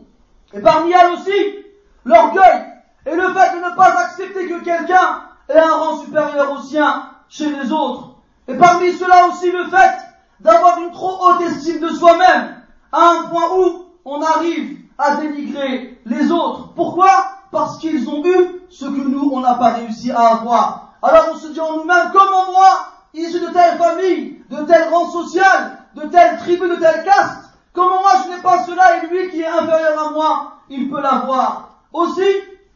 Et 0.53 0.59
parmi 0.59 0.91
elles 0.91 1.13
aussi, 1.13 1.65
l'orgueil 2.03 2.65
et 3.05 3.15
le 3.15 3.33
fait 3.33 3.55
de 3.55 3.63
ne 3.63 3.75
pas 3.75 3.99
accepter 3.99 4.47
que 4.47 4.63
quelqu'un 4.63 5.21
ait 5.49 5.59
un 5.59 5.75
rang 5.75 5.99
supérieur 5.99 6.51
au 6.51 6.61
sien 6.61 7.09
chez 7.29 7.49
les 7.49 7.71
autres. 7.71 8.15
Et 8.47 8.55
parmi 8.55 8.93
cela 8.93 9.27
aussi 9.27 9.51
le 9.51 9.65
fait 9.65 9.97
d'avoir 10.39 10.79
une 10.79 10.91
trop 10.91 11.17
haute 11.21 11.41
estime 11.41 11.79
de 11.79 11.89
soi-même, 11.89 12.61
à 12.91 13.09
un 13.11 13.23
point 13.27 13.49
où 13.57 13.85
on 14.05 14.21
arrive 14.21 14.79
à 14.97 15.15
dénigrer 15.17 15.99
les 16.05 16.31
autres. 16.31 16.73
Pourquoi? 16.75 17.09
Parce 17.51 17.77
qu'ils 17.79 18.07
ont 18.09 18.23
eu 18.25 18.61
ce 18.69 18.85
que 18.85 19.07
nous, 19.07 19.31
on 19.33 19.39
n'a 19.39 19.55
pas 19.55 19.73
réussi 19.73 20.11
à 20.11 20.35
avoir. 20.35 20.93
Alors 21.01 21.29
on 21.33 21.37
se 21.37 21.47
dit 21.47 21.59
en 21.59 21.77
nous-mêmes, 21.77 22.11
comment 22.11 22.51
moi, 22.51 22.87
issu 23.13 23.39
de 23.39 23.47
telle 23.47 23.77
famille, 23.77 24.43
de 24.49 24.63
tel 24.63 24.89
rang 24.91 25.09
social, 25.09 25.84
de 25.95 26.01
telle 26.07 26.37
tribu, 26.37 26.67
de 26.67 26.75
telle 26.75 27.03
caste, 27.03 27.49
comment 27.73 28.01
moi 28.01 28.11
je 28.25 28.31
n'ai 28.31 28.41
pas 28.41 28.63
cela 28.65 28.97
et 28.97 29.07
lui 29.07 29.29
qui 29.29 29.41
est 29.41 29.47
inférieur 29.47 30.07
à 30.07 30.11
moi, 30.11 30.51
il 30.69 30.89
peut 30.89 31.01
l'avoir. 31.01 31.69
Aussi, 31.93 32.23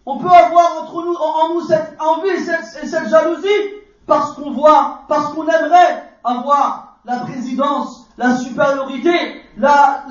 on 0.06 0.18
peut 0.18 0.30
avoir 0.30 0.84
entre 0.84 1.04
nous, 1.04 1.14
en, 1.14 1.54
nous 1.54 1.62
cette 1.62 1.98
envie 2.00 2.30
et 2.30 2.88
cette, 2.88 3.10
jalousie 3.10 3.48
parce 4.08 4.34
qu'on 4.34 4.52
voit, 4.52 5.02
parce 5.08 5.34
qu'on 5.34 5.44
aimerait 5.44 6.04
avoir 6.24 7.00
la 7.06 7.18
présidence, 7.18 8.08
la 8.18 8.36
supériorité, 8.38 9.44
la, 9.58 10.06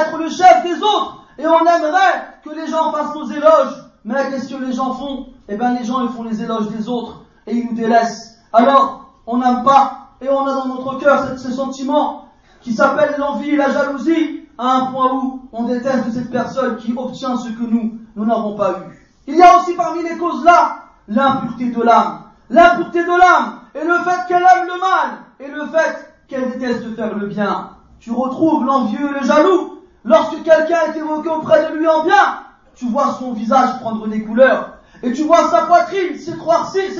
être 0.00 0.18
le 0.18 0.28
chef 0.28 0.62
des 0.64 0.82
autres. 0.82 1.24
Et 1.38 1.46
on 1.46 1.60
aimerait 1.60 2.40
que 2.44 2.50
les 2.50 2.66
gens 2.66 2.92
fassent 2.92 3.14
nos 3.14 3.30
éloges. 3.30 3.84
Mais 4.04 4.30
qu'est-ce 4.30 4.54
que 4.54 4.62
les 4.62 4.72
gens 4.72 4.94
font? 4.94 5.26
Eh 5.48 5.56
bien, 5.56 5.74
les 5.78 5.84
gens, 5.84 6.02
ils 6.02 6.08
font 6.10 6.22
les 6.22 6.42
éloges 6.42 6.68
des 6.68 6.88
autres 6.88 7.22
et 7.46 7.54
ils 7.54 7.66
nous 7.66 7.74
délaissent. 7.74 8.38
Alors, 8.52 9.10
on 9.26 9.38
n'aime 9.38 9.62
pas 9.64 10.05
et 10.20 10.28
on 10.28 10.46
a 10.46 10.54
dans 10.54 10.68
notre 10.68 10.98
cœur 10.98 11.38
ce 11.38 11.50
sentiment 11.50 12.28
qui 12.60 12.72
s'appelle 12.72 13.14
l'envie 13.18 13.50
et 13.50 13.56
la 13.56 13.70
jalousie 13.70 14.46
à 14.58 14.76
un 14.76 14.86
point 14.86 15.12
où 15.12 15.48
on 15.52 15.64
déteste 15.64 16.12
cette 16.12 16.30
personne 16.30 16.76
qui 16.76 16.94
obtient 16.96 17.36
ce 17.36 17.50
que 17.50 17.62
nous, 17.62 17.98
nous 18.16 18.24
n'avons 18.24 18.56
pas 18.56 18.72
eu. 18.72 19.06
Il 19.26 19.36
y 19.36 19.42
a 19.42 19.58
aussi 19.58 19.74
parmi 19.74 20.02
les 20.02 20.16
causes 20.16 20.44
là 20.44 20.78
l'impureté 21.08 21.70
de 21.70 21.82
l'âme. 21.82 22.22
L'impureté 22.48 23.02
de 23.02 23.18
l'âme 23.18 23.60
et 23.74 23.84
le 23.84 23.94
fait 23.98 24.26
qu'elle 24.28 24.42
aime 24.42 24.66
le 24.66 24.80
mal 24.80 25.18
et 25.40 25.48
le 25.48 25.66
fait 25.66 26.14
qu'elle 26.28 26.50
déteste 26.52 26.94
faire 26.96 27.14
le 27.16 27.26
bien. 27.26 27.70
Tu 28.00 28.10
retrouves 28.10 28.64
l'envieux 28.64 29.10
et 29.10 29.20
le 29.20 29.26
jaloux. 29.26 29.82
Lorsque 30.04 30.42
quelqu'un 30.42 30.92
est 30.92 30.98
évoqué 30.98 31.28
auprès 31.28 31.70
de 31.70 31.76
lui 31.76 31.88
en 31.88 32.04
bien, 32.04 32.40
tu 32.76 32.86
vois 32.86 33.16
son 33.18 33.32
visage 33.32 33.80
prendre 33.80 34.06
des 34.06 34.22
couleurs 34.22 34.74
et 35.02 35.12
tu 35.12 35.24
vois 35.24 35.50
sa 35.50 35.62
poitrine 35.62 36.16
s'étroitir, 36.16 36.90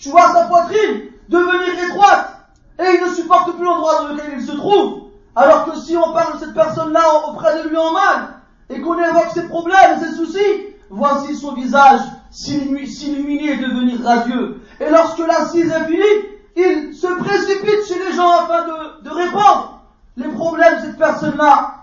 tu 0.00 0.08
vois 0.10 0.32
sa 0.32 0.46
poitrine 0.46 1.10
devenir 1.28 1.84
étroite 1.88 2.33
et 2.78 2.84
il 2.94 3.04
ne 3.04 3.14
supporte 3.14 3.54
plus 3.54 3.64
l'endroit 3.64 4.02
dans 4.02 4.08
lequel 4.08 4.34
il 4.38 4.44
se 4.44 4.52
trouve. 4.52 5.04
Alors 5.36 5.64
que 5.66 5.78
si 5.78 5.96
on 5.96 6.12
parle 6.12 6.34
de 6.34 6.38
cette 6.44 6.54
personne-là 6.54 7.02
auprès 7.28 7.62
de 7.62 7.68
lui 7.68 7.76
en 7.76 7.92
mal, 7.92 8.34
et 8.70 8.80
qu'on 8.80 8.98
évoque 8.98 9.30
ses 9.34 9.46
problèmes, 9.48 10.00
ses 10.00 10.14
soucis, 10.14 10.66
voici 10.90 11.36
son 11.36 11.54
visage 11.54 12.00
s'illuminer 12.30 13.52
et 13.52 13.56
devenir 13.56 14.02
radieux. 14.02 14.62
Et 14.80 14.90
lorsque 14.90 15.18
l'assise 15.18 15.70
est 15.70 15.84
finie, 15.86 16.28
il 16.56 16.94
se 16.94 17.06
précipite 17.06 17.86
chez 17.86 17.98
les 17.98 18.12
gens 18.12 18.30
afin 18.30 18.66
de, 18.66 19.02
de 19.02 19.10
répondre 19.10 19.80
les 20.16 20.28
problèmes 20.28 20.76
de 20.76 20.86
cette 20.86 20.98
personne-là 20.98 21.74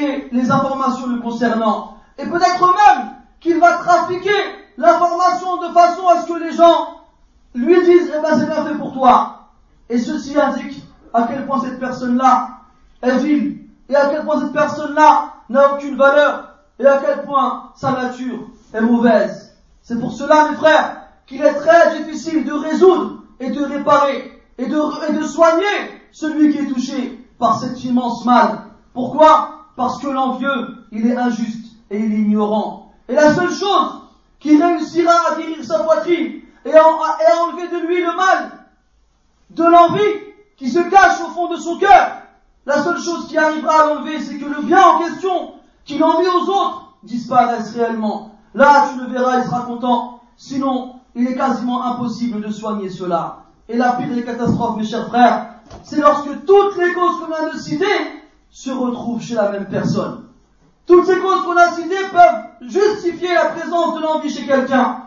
et 0.00 0.28
les 0.32 0.50
informations 0.50 1.06
le 1.06 1.20
concernant. 1.20 1.96
Et 2.18 2.26
peut-être 2.26 2.60
même 2.60 3.12
qu'il 3.40 3.58
va 3.58 3.78
trafiquer 3.78 4.30
l'information 4.78 5.56
de 5.58 5.72
façon 5.72 6.06
à 6.08 6.22
ce 6.22 6.28
que 6.28 6.38
les 6.38 6.52
gens 6.52 7.00
lui 7.54 7.82
disent, 7.84 8.10
eh 8.16 8.20
ben 8.20 8.38
c'est 8.38 8.46
bien 8.46 8.64
fait 8.64 8.74
pour 8.74 8.92
toi. 8.92 9.41
Et 9.88 9.98
ceci 9.98 10.38
indique 10.38 10.82
à 11.12 11.24
quel 11.24 11.46
point 11.46 11.60
cette 11.60 11.78
personne-là 11.78 12.48
est 13.02 13.18
vile 13.18 13.58
et 13.88 13.96
à 13.96 14.08
quel 14.08 14.24
point 14.24 14.40
cette 14.40 14.52
personne-là 14.52 15.34
n'a 15.48 15.74
aucune 15.74 15.96
valeur 15.96 16.54
et 16.78 16.86
à 16.86 16.98
quel 16.98 17.24
point 17.24 17.70
sa 17.74 17.92
nature 17.92 18.48
est 18.72 18.80
mauvaise. 18.80 19.56
C'est 19.82 19.98
pour 19.98 20.12
cela, 20.12 20.50
mes 20.50 20.56
frères, 20.56 21.02
qu'il 21.26 21.42
est 21.42 21.54
très 21.54 21.98
difficile 21.98 22.44
de 22.44 22.52
résoudre 22.52 23.22
et 23.40 23.50
de 23.50 23.62
réparer 23.62 24.40
et 24.58 24.66
de, 24.66 25.10
et 25.10 25.12
de 25.12 25.24
soigner 25.24 26.00
celui 26.12 26.52
qui 26.52 26.58
est 26.58 26.66
touché 26.66 27.18
par 27.38 27.58
cet 27.58 27.82
immense 27.84 28.24
mal. 28.24 28.58
Pourquoi? 28.94 29.66
Parce 29.76 30.00
que 30.00 30.08
l'envieux, 30.08 30.86
il 30.92 31.06
est 31.06 31.16
injuste 31.16 31.72
et 31.90 31.98
il 31.98 32.12
est 32.12 32.18
ignorant. 32.18 32.92
Et 33.08 33.14
la 33.14 33.34
seule 33.34 33.52
chose 33.52 34.02
qui 34.38 34.62
réussira 34.62 35.12
à 35.30 35.36
guérir 35.36 35.64
sa 35.64 35.80
poitrine 35.80 36.40
et 36.64 36.74
à 36.74 36.84
enlever 36.86 37.68
de 37.68 37.86
lui 37.86 38.00
le 38.00 38.14
mal, 38.16 38.31
de 39.54 39.64
l'envie 39.64 40.00
qui 40.56 40.70
se 40.70 40.78
cache 40.78 41.20
au 41.20 41.30
fond 41.30 41.48
de 41.48 41.56
son 41.56 41.78
cœur. 41.78 42.22
La 42.64 42.82
seule 42.82 42.98
chose 42.98 43.26
qui 43.28 43.36
arrivera 43.36 43.82
à 43.82 43.86
l'enlever, 43.86 44.20
c'est 44.20 44.38
que 44.38 44.44
le 44.44 44.62
bien 44.62 44.80
en 44.82 44.98
question, 45.00 45.54
qu'il 45.84 46.02
envie 46.04 46.28
aux 46.28 46.48
autres, 46.48 46.94
disparaisse 47.02 47.74
réellement. 47.74 48.36
Là, 48.54 48.88
tu 48.92 49.00
le 49.00 49.06
verras, 49.06 49.38
il 49.38 49.44
sera 49.44 49.62
content. 49.62 50.20
Sinon, 50.36 50.96
il 51.14 51.26
est 51.26 51.34
quasiment 51.34 51.84
impossible 51.84 52.40
de 52.40 52.50
soigner 52.50 52.88
cela. 52.88 53.44
Et 53.68 53.76
la 53.76 53.92
pire 53.92 54.14
des 54.14 54.24
catastrophes, 54.24 54.76
mes 54.76 54.84
chers 54.84 55.08
frères, 55.08 55.54
c'est 55.82 56.00
lorsque 56.00 56.44
toutes 56.44 56.76
les 56.76 56.92
causes 56.92 57.18
qu'on 57.20 57.26
vient 57.26 57.52
de 57.52 57.58
se 58.50 58.70
retrouvent 58.70 59.22
chez 59.22 59.34
la 59.34 59.50
même 59.50 59.66
personne. 59.66 60.24
Toutes 60.86 61.06
ces 61.06 61.18
causes 61.18 61.42
qu'on 61.42 61.56
a 61.56 61.72
citées 61.72 62.08
peuvent 62.12 62.70
justifier 62.70 63.32
la 63.34 63.46
présence 63.46 63.94
de 63.94 64.02
l'envie 64.02 64.30
chez 64.30 64.46
quelqu'un. 64.46 65.06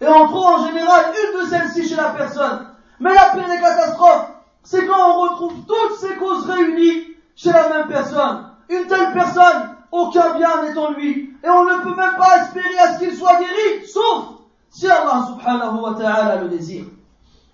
Et 0.00 0.06
on 0.06 0.28
trouve 0.28 0.44
en 0.44 0.66
général 0.66 1.06
une 1.10 1.40
de 1.40 1.46
celles-ci 1.46 1.88
chez 1.88 1.96
la 1.96 2.10
personne. 2.10 2.66
Mais 3.00 3.14
la 3.14 3.30
pire 3.30 3.48
des 3.48 3.60
catastrophes, 3.60 4.30
c'est 4.62 4.86
quand 4.86 5.10
on 5.10 5.20
retrouve 5.20 5.54
toutes 5.66 5.98
ces 5.98 6.16
causes 6.16 6.46
réunies 6.46 7.14
chez 7.34 7.52
la 7.52 7.68
même 7.68 7.88
personne. 7.88 8.48
Une 8.68 8.86
telle 8.86 9.12
personne, 9.12 9.76
aucun 9.92 10.34
bien 10.36 10.62
n'est 10.62 10.76
en 10.76 10.92
lui. 10.92 11.34
Et 11.44 11.48
on 11.48 11.64
ne 11.64 11.82
peut 11.82 11.94
même 11.94 12.16
pas 12.16 12.42
espérer 12.42 12.78
à 12.78 12.94
ce 12.94 12.98
qu'il 12.98 13.14
soit 13.14 13.38
guéri, 13.38 13.86
sauf 13.86 14.24
si 14.70 14.88
Allah 14.88 15.26
subhanahu 15.28 15.80
wa 15.80 15.94
ta'ala 15.94 16.36
le 16.42 16.48
désire. 16.48 16.84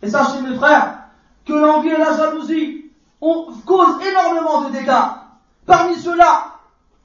Et 0.01 0.09
sachez 0.09 0.41
mes 0.41 0.57
frères, 0.57 0.99
que 1.45 1.53
l'envie 1.53 1.91
et 1.91 1.99
la 1.99 2.17
jalousie 2.17 2.91
causent 3.21 4.01
énormément 4.03 4.63
de 4.63 4.73
dégâts. 4.73 4.91
Parmi 5.67 5.95
ceux-là, 5.97 6.47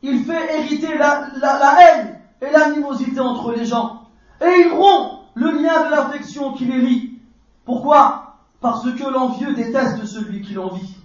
il 0.02 0.23
fait 0.23 0.58
hériter 0.58 0.97
la, 0.97 1.28
la 1.41 1.76
haine 1.82 2.19
et 2.41 2.50
l'animosité 2.50 3.19
entre 3.19 3.52
les 3.52 3.65
gens. 3.65 4.04
Et 4.41 4.62
il 4.62 4.73
rompt 4.73 5.23
le 5.36 5.52
lien 5.52 5.86
de 5.86 5.91
l'affection 5.91 6.54
qui 6.54 6.65
les 6.65 6.80
lie. 6.80 7.19
Pourquoi? 7.65 8.26
Parce 8.61 8.83
que 8.83 9.09
l'envieux 9.09 9.53
déteste 9.53 10.05
celui 10.05 10.41
qui 10.41 10.53
l'envie. 10.53 10.95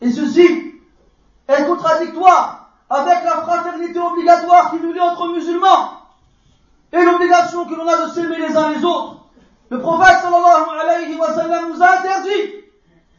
Et 0.00 0.10
ceci 0.10 0.74
est 1.48 1.66
contradictoire 1.66 2.70
avec 2.88 3.24
la 3.24 3.42
fraternité 3.42 3.98
obligatoire 3.98 4.70
qui 4.70 4.80
nous 4.80 4.92
lie 4.92 5.00
entre 5.00 5.28
musulmans 5.32 5.92
et 6.92 7.02
l'obligation 7.02 7.64
que 7.66 7.74
l'on 7.74 7.86
a 7.86 8.06
de 8.06 8.10
s'aimer 8.10 8.38
les 8.38 8.56
uns 8.56 8.70
les 8.70 8.84
autres. 8.84 9.16
Le 9.70 9.78
prophète 9.78 10.18
sallallahu 10.22 10.80
alayhi 10.82 11.16
wa 11.16 11.32
sallam 11.32 11.72
nous 11.72 11.82
a 11.82 11.98
interdit 11.98 12.54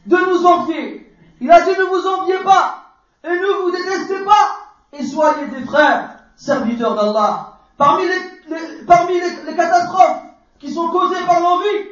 de 0.06 0.18
nous 0.18 0.46
envier. 0.46 1.16
Il 1.40 1.50
a 1.50 1.62
dit 1.62 1.72
ne 1.72 1.84
vous 1.86 2.08
enviez 2.08 2.40
pas 2.40 2.84
et 3.24 3.30
ne 3.30 3.64
vous 3.64 3.72
détestez 3.72 4.26
pas 4.26 4.58
et 4.94 5.06
soyez 5.06 5.48
des 5.48 5.64
frères, 5.64 6.18
serviteurs 6.36 6.96
d'Allah. 6.96 7.54
Parmi 7.78 8.04
les, 8.06 8.86
parmi 8.86 9.14
les 9.14 9.56
catastrophes 9.56 10.24
qui 10.60 10.72
sont 10.72 10.90
causées 10.90 11.24
par 11.26 11.40
l'envie, 11.40 11.88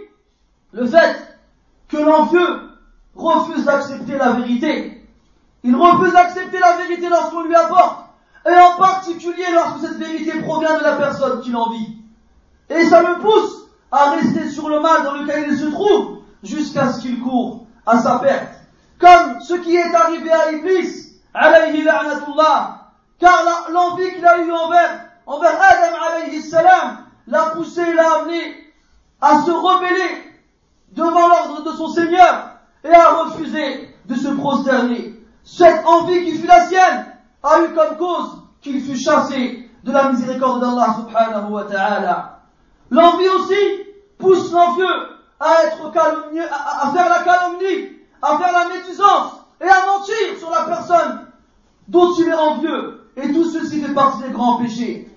le 0.73 0.86
fait 0.86 1.29
que 1.89 1.97
l'envieux 1.97 2.62
refuse 3.15 3.65
d'accepter 3.65 4.17
la 4.17 4.32
vérité. 4.34 5.08
Il 5.63 5.75
refuse 5.75 6.13
d'accepter 6.13 6.60
la 6.60 6.78
vérité 6.78 7.10
lorsqu'on 7.10 7.43
lui 7.43 7.56
apporte, 7.56 8.06
et 8.45 8.58
en 8.58 8.78
particulier 8.78 9.45
lorsque 9.54 9.82
cette 9.82 9.97
vérité 9.97 10.39
provient 10.41 10.78
de 10.78 10.84
la 10.84 10.95
personne 10.95 11.41
qui 11.41 11.52
l'envie. 11.52 11.97
Et 12.69 12.86
ça 12.86 13.02
le 13.02 13.19
pousse 13.19 13.67
à 13.91 14.12
rester 14.12 14.49
sur 14.49 14.69
le 14.69 14.80
mal 14.80 15.04
dans 15.04 15.15
lequel 15.15 15.47
il 15.49 15.58
se 15.58 15.65
trouve, 15.65 16.19
jusqu'à 16.43 16.93
ce 16.93 17.02
qu'il 17.02 17.19
court 17.19 17.65
à 17.86 17.97
sa 17.97 18.19
perte. 18.19 18.54
Comme 18.99 19.41
ce 19.41 19.56
qui 19.56 19.75
est 19.75 19.93
arrivé 19.93 20.32
à 20.32 20.52
Iblis, 20.52 21.13
alayhi 21.34 21.84
la'natullah, 21.84 22.91
car 23.19 23.43
l'envie 23.71 24.13
qu'il 24.13 24.25
a 24.25 24.38
eue 24.39 24.52
envers, 24.52 25.06
envers 25.25 25.60
Adam 25.62 25.97
alayhi 26.08 26.41
salam, 26.41 26.99
l'a 27.28 27.52
poussé, 27.56 27.93
l'a 27.93 28.21
amené 28.21 28.56
à 29.19 29.41
se 29.41 29.52
rebeller 29.52 30.29
devant 30.93 31.28
l'ordre 31.28 31.63
de 31.63 31.71
son 31.71 31.89
Seigneur 31.89 32.52
et 32.84 32.91
à 32.91 33.10
refuser 33.10 33.95
de 34.06 34.15
se 34.15 34.30
prosterner. 34.30 35.15
Cette 35.43 35.86
envie 35.86 36.25
qui 36.25 36.38
fut 36.38 36.47
la 36.47 36.65
sienne 36.67 37.06
a 37.43 37.62
eu 37.63 37.73
comme 37.73 37.97
cause 37.97 38.43
qu'il 38.62 38.82
fut 38.82 38.97
chassé 38.97 39.69
de 39.84 39.91
la 39.91 40.12
miséricorde 40.12 40.62
d'Allah 40.62 40.95
subhanahu 40.97 41.52
wa 41.52 41.63
ta'ala. 41.63 42.39
L'envie 42.91 43.30
aussi 43.30 43.56
pousse 44.17 44.52
l'envieux 44.52 44.86
à 45.39 45.63
être 45.63 45.91
calomnieux, 45.91 46.45
à, 46.52 46.91
faire 46.91 47.10
la 47.10 47.23
calomnie, 47.23 47.89
à 48.21 48.38
faire 48.38 48.52
la 48.52 48.75
médisance 48.75 49.34
et 49.62 49.67
à 49.67 49.86
mentir 49.86 50.38
sur 50.38 50.49
la 50.49 50.63
personne 50.63 51.28
dont 51.88 52.13
il 52.15 52.28
est 52.28 52.34
envieux. 52.34 53.12
Et 53.15 53.32
tout 53.32 53.45
ceci 53.45 53.82
fait 53.82 53.93
partie 53.93 54.23
des 54.23 54.30
grands 54.30 54.58
péchés. 54.58 55.10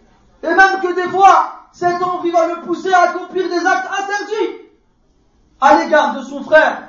Et 0.43 0.47
même 0.49 0.81
que 0.81 0.95
des 0.95 1.09
fois, 1.11 1.69
cette 1.73 2.03
envie 2.03 2.31
va 2.31 2.49
le 2.49 2.61
pousser 2.63 2.93
à 2.93 3.11
accomplir 3.11 3.49
des 3.49 3.67
actes 3.67 3.89
interdits 3.91 4.62
à 5.63 5.79
l'égard 5.79 6.15
de 6.15 6.23
son 6.23 6.43
frère. 6.43 6.89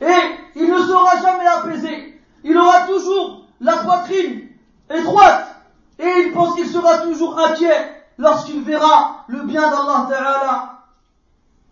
Et 0.00 0.38
il 0.54 0.70
ne 0.70 0.78
sera 0.78 1.20
jamais 1.20 1.46
apaisé. 1.46 2.22
Il 2.44 2.56
aura 2.56 2.86
toujours 2.86 3.42
la 3.60 3.76
poitrine 3.78 4.48
étroite. 4.88 5.56
Et 5.98 6.26
il 6.26 6.32
pense 6.32 6.54
qu'il 6.54 6.66
sera 6.66 6.98
toujours 6.98 7.38
inquiet 7.38 8.04
lorsqu'il 8.16 8.62
verra 8.62 9.24
le 9.28 9.42
bien 9.42 9.62
d'Allah 9.62 10.06
Ta'ala 10.08 10.72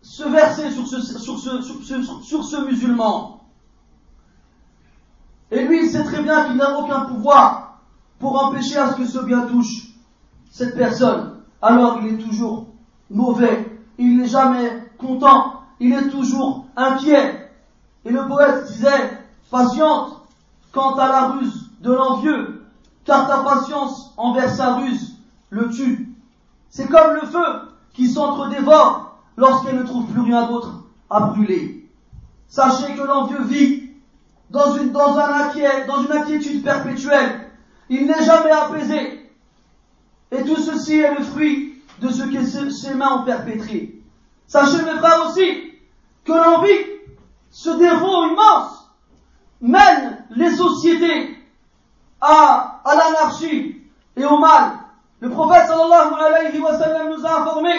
se 0.03 0.25
verser 0.25 0.71
sur 0.71 0.87
ce, 0.87 1.01
sur, 1.01 1.39
ce, 1.39 1.63
sur, 2.23 2.45
ce, 2.45 2.67
musulman. 2.67 3.41
Et 5.51 5.65
lui, 5.65 5.85
il 5.85 5.91
sait 5.91 6.05
très 6.05 6.23
bien 6.23 6.45
qu'il 6.45 6.57
n'a 6.57 6.79
aucun 6.79 7.07
pouvoir 7.07 7.79
pour 8.19 8.45
empêcher 8.45 8.77
à 8.77 8.93
ce 8.93 8.97
que 8.97 9.07
ce 9.07 9.19
bien 9.21 9.47
touche 9.47 9.95
cette 10.51 10.77
personne 10.77 11.35
alors 11.65 12.01
il 12.03 12.15
est 12.15 12.23
toujours 12.23 12.67
mauvais, 13.11 13.81
il 13.97 14.19
n'est 14.19 14.29
jamais 14.29 14.85
content, 14.99 15.54
il 15.81 15.93
est 15.93 16.09
toujours 16.09 16.67
inquiet. 16.77 17.51
Et 18.05 18.11
le 18.11 18.27
poète 18.27 18.67
disait, 18.67 19.19
patiente 19.51 20.21
quant 20.73 20.95
à 20.97 21.09
la 21.09 21.29
ruse 21.29 21.71
de 21.81 21.93
l'envieux, 21.93 22.65
car 23.05 23.29
ta 23.29 23.39
patience 23.39 24.13
envers 24.17 24.51
sa 24.51 24.75
ruse 24.77 25.17
le 25.51 25.71
tue. 25.71 26.09
C'est 26.71 26.89
comme 26.89 27.15
le 27.15 27.27
feu 27.27 27.69
qui 27.93 28.09
s'entre-dévore 28.09 29.19
lorsqu'elle 29.37 29.79
ne 29.79 29.85
trouve 29.85 30.07
plus 30.07 30.23
rien 30.23 30.49
d'autre 30.49 30.85
à 31.11 31.21
brûler. 31.21 31.89
Sachez 32.49 32.95
que 32.95 33.03
l'envieux 33.03 33.43
vit 33.43 33.91
dans 34.51 34.77
une, 34.77 34.91
dans 34.91 36.03
une 36.03 36.13
inquiétude 36.13 36.63
perpétuelle. 36.63 37.51
Il 37.89 38.07
n'est 38.07 38.25
jamais 38.25 38.51
apaisé. 38.51 39.31
Et 40.33 40.43
tout 40.45 40.57
ceci 40.57 40.99
est 40.99 41.15
le 41.15 41.25
fruit 41.25 41.83
de 42.01 42.09
ce 42.09 42.23
que 42.25 42.71
ses 42.71 42.95
mains 42.95 43.21
ont 43.21 43.25
perpétré. 43.25 44.03
Sachez 44.47 44.83
mes 44.83 44.99
frères 44.99 45.27
aussi 45.27 45.73
que 46.25 46.33
l'envie, 46.33 46.87
ce 47.51 47.71
défaut 47.71 48.27
immense, 48.27 48.91
mène 49.61 50.25
les 50.31 50.55
sociétés 50.55 51.39
à, 52.21 52.83
l'anarchie 52.87 53.83
et 54.17 54.25
au 54.25 54.39
mal. 54.39 54.73
Le 55.21 55.31
prophète 55.31 55.67
sallallahu 55.67 56.15
alayhi 56.21 56.61
wa 56.61 56.79
sallam 56.79 57.11
nous 57.11 57.27
a 57.27 57.41
informé 57.41 57.73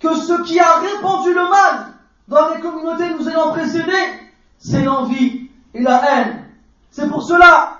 que 0.00 0.14
ce 0.14 0.42
qui 0.42 0.58
a 0.58 0.78
répandu 0.80 1.32
le 1.32 1.48
mal 1.48 1.86
dans 2.28 2.48
les 2.48 2.60
communautés 2.60 3.10
nous 3.10 3.28
ayant 3.28 3.52
précédés, 3.52 3.92
c'est 4.58 4.82
l'envie 4.82 5.50
et 5.74 5.82
la 5.82 6.02
haine. 6.10 6.44
C'est 6.90 7.08
pour 7.08 7.22
cela 7.22 7.76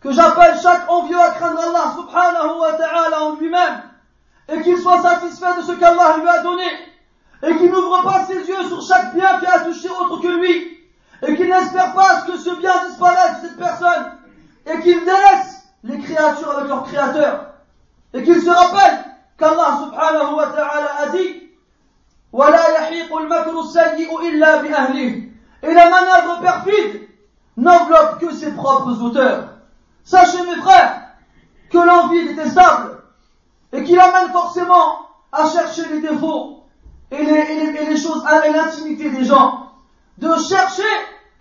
que 0.00 0.12
j'appelle 0.12 0.58
chaque 0.60 0.90
envieux 0.90 1.20
à 1.20 1.30
craindre 1.30 1.60
Allah 1.60 1.94
subhanahu 1.96 2.60
wa 2.60 2.72
ta'ala 2.74 3.22
en 3.22 3.36
lui-même 3.36 3.82
et 4.48 4.60
qu'il 4.62 4.78
soit 4.78 5.02
satisfait 5.02 5.56
de 5.56 5.62
ce 5.62 5.72
qu'Allah 5.72 6.16
lui 6.18 6.28
a 6.28 6.42
donné 6.42 6.64
et 7.42 7.56
qu'il 7.56 7.70
n'ouvre 7.70 8.02
pas 8.02 8.24
ses 8.26 8.38
yeux 8.38 8.68
sur 8.68 8.82
chaque 8.82 9.14
bien 9.14 9.38
qui 9.40 9.46
a 9.46 9.60
touché 9.60 9.88
autre 9.88 10.20
que 10.20 10.28
lui 10.28 10.78
et 11.22 11.36
qu'il 11.36 11.48
n'espère 11.48 11.92
pas 11.94 12.22
que 12.22 12.36
ce 12.36 12.50
bien 12.60 12.86
disparaisse 12.86 13.42
de 13.42 13.48
cette 13.48 13.58
personne 13.58 14.12
et 14.66 14.80
qu'il 14.80 15.00
délaisse 15.00 15.62
les 15.84 15.98
créatures 15.98 16.50
avec 16.56 16.68
leur 16.68 16.84
créateur 16.84 17.46
et 18.14 18.22
qu'il 18.22 18.40
se 18.40 18.50
rappelle 18.50 19.04
qu'Allah 19.38 19.80
subhanahu 19.84 20.34
wa 20.34 20.46
ta'ala 20.46 20.90
a 21.00 21.08
dit 21.08 21.42
et 25.62 25.74
la 25.74 25.90
manœuvre 25.90 26.40
perfide 26.40 27.08
n'enveloppe 27.56 28.20
que 28.20 28.32
ses 28.34 28.52
propres 28.52 29.02
auteurs. 29.02 29.48
Sachez 30.04 30.42
mes 30.42 30.56
frères 30.62 31.02
que 31.70 31.78
l'envie 31.78 32.18
est 32.18 32.34
détestable 32.34 33.02
et 33.72 33.84
qu'il 33.84 34.00
amène 34.00 34.32
forcément 34.32 35.06
à 35.30 35.46
chercher 35.46 35.88
les 35.88 36.00
défauts 36.00 36.61
et 37.12 37.86
les, 37.88 37.96
choses 37.96 38.24
et 38.46 38.52
l'intimité 38.52 39.10
des 39.10 39.24
gens, 39.24 39.70
de 40.18 40.28
chercher 40.36 40.82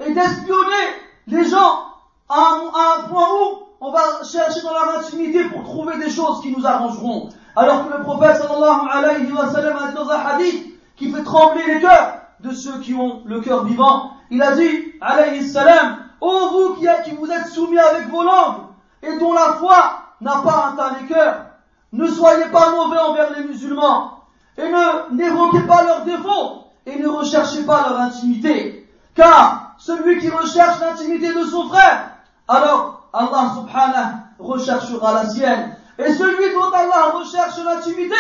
et 0.05 0.13
d'espionner 0.13 0.85
les 1.27 1.45
gens 1.45 1.85
à 2.29 2.57
un, 2.99 3.07
point 3.07 3.27
où 3.41 3.59
on 3.79 3.91
va 3.91 4.23
chercher 4.23 4.61
dans 4.61 4.73
leur 4.73 4.99
intimité 4.99 5.43
pour 5.45 5.63
trouver 5.63 5.97
des 5.97 6.09
choses 6.09 6.41
qui 6.41 6.55
nous 6.55 6.65
arrangeront. 6.65 7.29
Alors 7.55 7.87
que 7.87 7.97
le 7.97 8.03
prophète 8.03 8.37
sallallahu 8.37 8.87
alayhi 8.91 9.31
wa 9.31 9.49
sallam 9.49 9.77
a 9.77 9.87
dit 9.87 9.93
dans 9.93 10.09
un 10.09 10.19
hadith 10.19 10.79
qui 10.95 11.11
fait 11.11 11.23
trembler 11.23 11.63
les 11.67 11.81
cœurs 11.81 12.17
de 12.41 12.51
ceux 12.51 12.79
qui 12.79 12.93
ont 12.93 13.21
le 13.25 13.39
cœur 13.41 13.65
vivant, 13.65 14.11
il 14.29 14.41
a 14.41 14.55
dit 14.55 14.93
alayhi 15.01 15.47
salam, 15.47 15.99
ô 16.19 16.49
vous 16.49 16.75
qui, 16.75 16.87
qui 17.05 17.15
vous 17.15 17.29
êtes 17.29 17.47
soumis 17.47 17.79
avec 17.79 18.09
vos 18.09 18.23
langues 18.23 18.61
et 19.03 19.17
dont 19.17 19.33
la 19.33 19.53
foi 19.53 20.01
n'a 20.21 20.41
pas 20.43 20.73
atteint 20.73 20.97
les 20.99 21.07
cœurs, 21.07 21.45
ne 21.93 22.07
soyez 22.07 22.45
pas 22.45 22.71
mauvais 22.71 22.99
envers 22.99 23.31
les 23.37 23.43
musulmans 23.43 24.20
et 24.57 24.69
ne 24.69 25.15
n'évoquez 25.15 25.61
pas 25.61 25.83
leurs 25.83 26.05
défauts 26.05 26.65
et 26.85 26.97
ne 26.97 27.07
recherchez 27.07 27.63
pas 27.63 27.89
leur 27.89 27.99
intimité. 27.99 28.89
Car 29.15 29.75
celui 29.77 30.19
qui 30.19 30.29
recherche 30.29 30.79
l'intimité 30.79 31.33
de 31.33 31.43
son 31.43 31.67
frère, 31.67 32.11
alors 32.47 33.07
Allah 33.13 33.51
subhanahu 33.55 34.13
recherchera 34.39 35.13
la 35.13 35.29
sienne. 35.29 35.75
Et 35.97 36.13
celui 36.13 36.53
dont 36.53 36.71
Allah 36.71 37.11
recherche 37.13 37.57
l'intimité, 37.63 38.15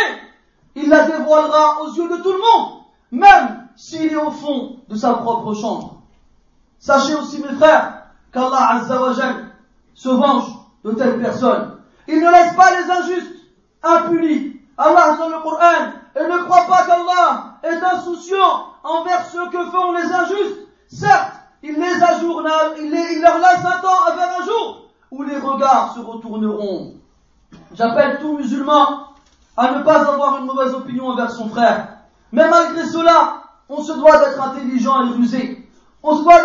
il 0.75 0.89
la 0.89 1.05
dévoilera 1.05 1.81
aux 1.81 1.93
yeux 1.93 2.09
de 2.09 2.21
tout 2.21 2.31
le 2.31 2.39
monde, 2.39 2.81
même 3.11 3.67
s'il 3.75 4.11
est 4.11 4.15
au 4.15 4.31
fond 4.31 4.77
de 4.87 4.95
sa 4.95 5.13
propre 5.15 5.53
chambre. 5.53 6.01
Sachez 6.79 7.15
aussi 7.15 7.41
mes 7.41 7.55
frères 7.55 8.03
qu'Allah 8.31 8.81
se 9.93 10.09
venge 10.09 10.51
de 10.83 10.91
telles 10.91 11.19
personnes. 11.19 11.77
Il 12.07 12.19
ne 12.19 12.31
laisse 12.31 12.55
pas 12.55 12.71
les 12.71 12.91
injustes 12.91 13.35
impuni. 13.83 14.57
Allah 14.77 15.15
dans 15.17 15.29
le 15.29 15.41
Coran 15.43 16.00
et 16.15 16.23
ne 16.23 16.43
croit 16.43 16.67
pas 16.67 16.85
qu'Allah 16.85 17.55
est 17.63 17.83
insouciant 17.83 18.67
envers 18.83 19.25
ceux 19.27 19.49
que 19.49 19.65
font 19.71 19.91
les 19.93 20.11
injustes. 20.11 20.67
Certes, 20.87 21.33
il 21.63 21.75
les 21.75 22.03
ajournale, 22.03 22.73
il, 22.79 23.21
leur 23.21 23.37
laisse 23.37 23.65
un 23.65 23.79
temps 23.81 24.05
à 24.07 24.41
un 24.41 24.45
jour 24.45 24.89
où 25.11 25.23
les 25.23 25.37
regards 25.37 25.93
se 25.93 25.99
retourneront. 25.99 26.95
J'appelle 27.73 28.19
tout 28.19 28.37
musulman 28.37 29.07
à 29.55 29.71
ne 29.71 29.83
pas 29.83 30.01
avoir 30.11 30.37
une 30.37 30.45
mauvaise 30.45 30.73
opinion 30.73 31.09
envers 31.09 31.31
son 31.31 31.49
frère. 31.49 31.87
Mais 32.31 32.49
malgré 32.49 32.85
cela, 32.85 33.43
on 33.69 33.81
se 33.83 33.93
doit 33.93 34.17
d'être 34.17 34.41
intelligent 34.41 35.05
et 35.05 35.11
rusé. 35.11 35.69
On 36.03 36.17
se 36.17 36.23
doit 36.23 36.41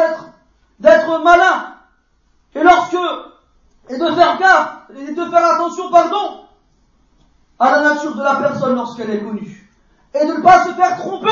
d'être, 0.78 1.22
malin. 1.22 1.72
Et 3.88 3.98
de 3.98 4.14
faire 4.14 4.38
gaffe, 4.38 4.78
et 4.98 5.12
de 5.12 5.24
faire 5.26 5.44
attention, 5.44 5.90
pardon, 5.90 6.40
à 7.58 7.70
la 7.70 7.94
nature 7.94 8.16
de 8.16 8.22
la 8.22 8.34
personne 8.36 8.74
lorsqu'elle 8.74 9.10
est 9.10 9.22
connue. 9.22 9.55
Et 10.20 10.24
ne 10.24 10.40
pas 10.40 10.64
se 10.64 10.70
faire 10.72 10.96
tromper 10.98 11.30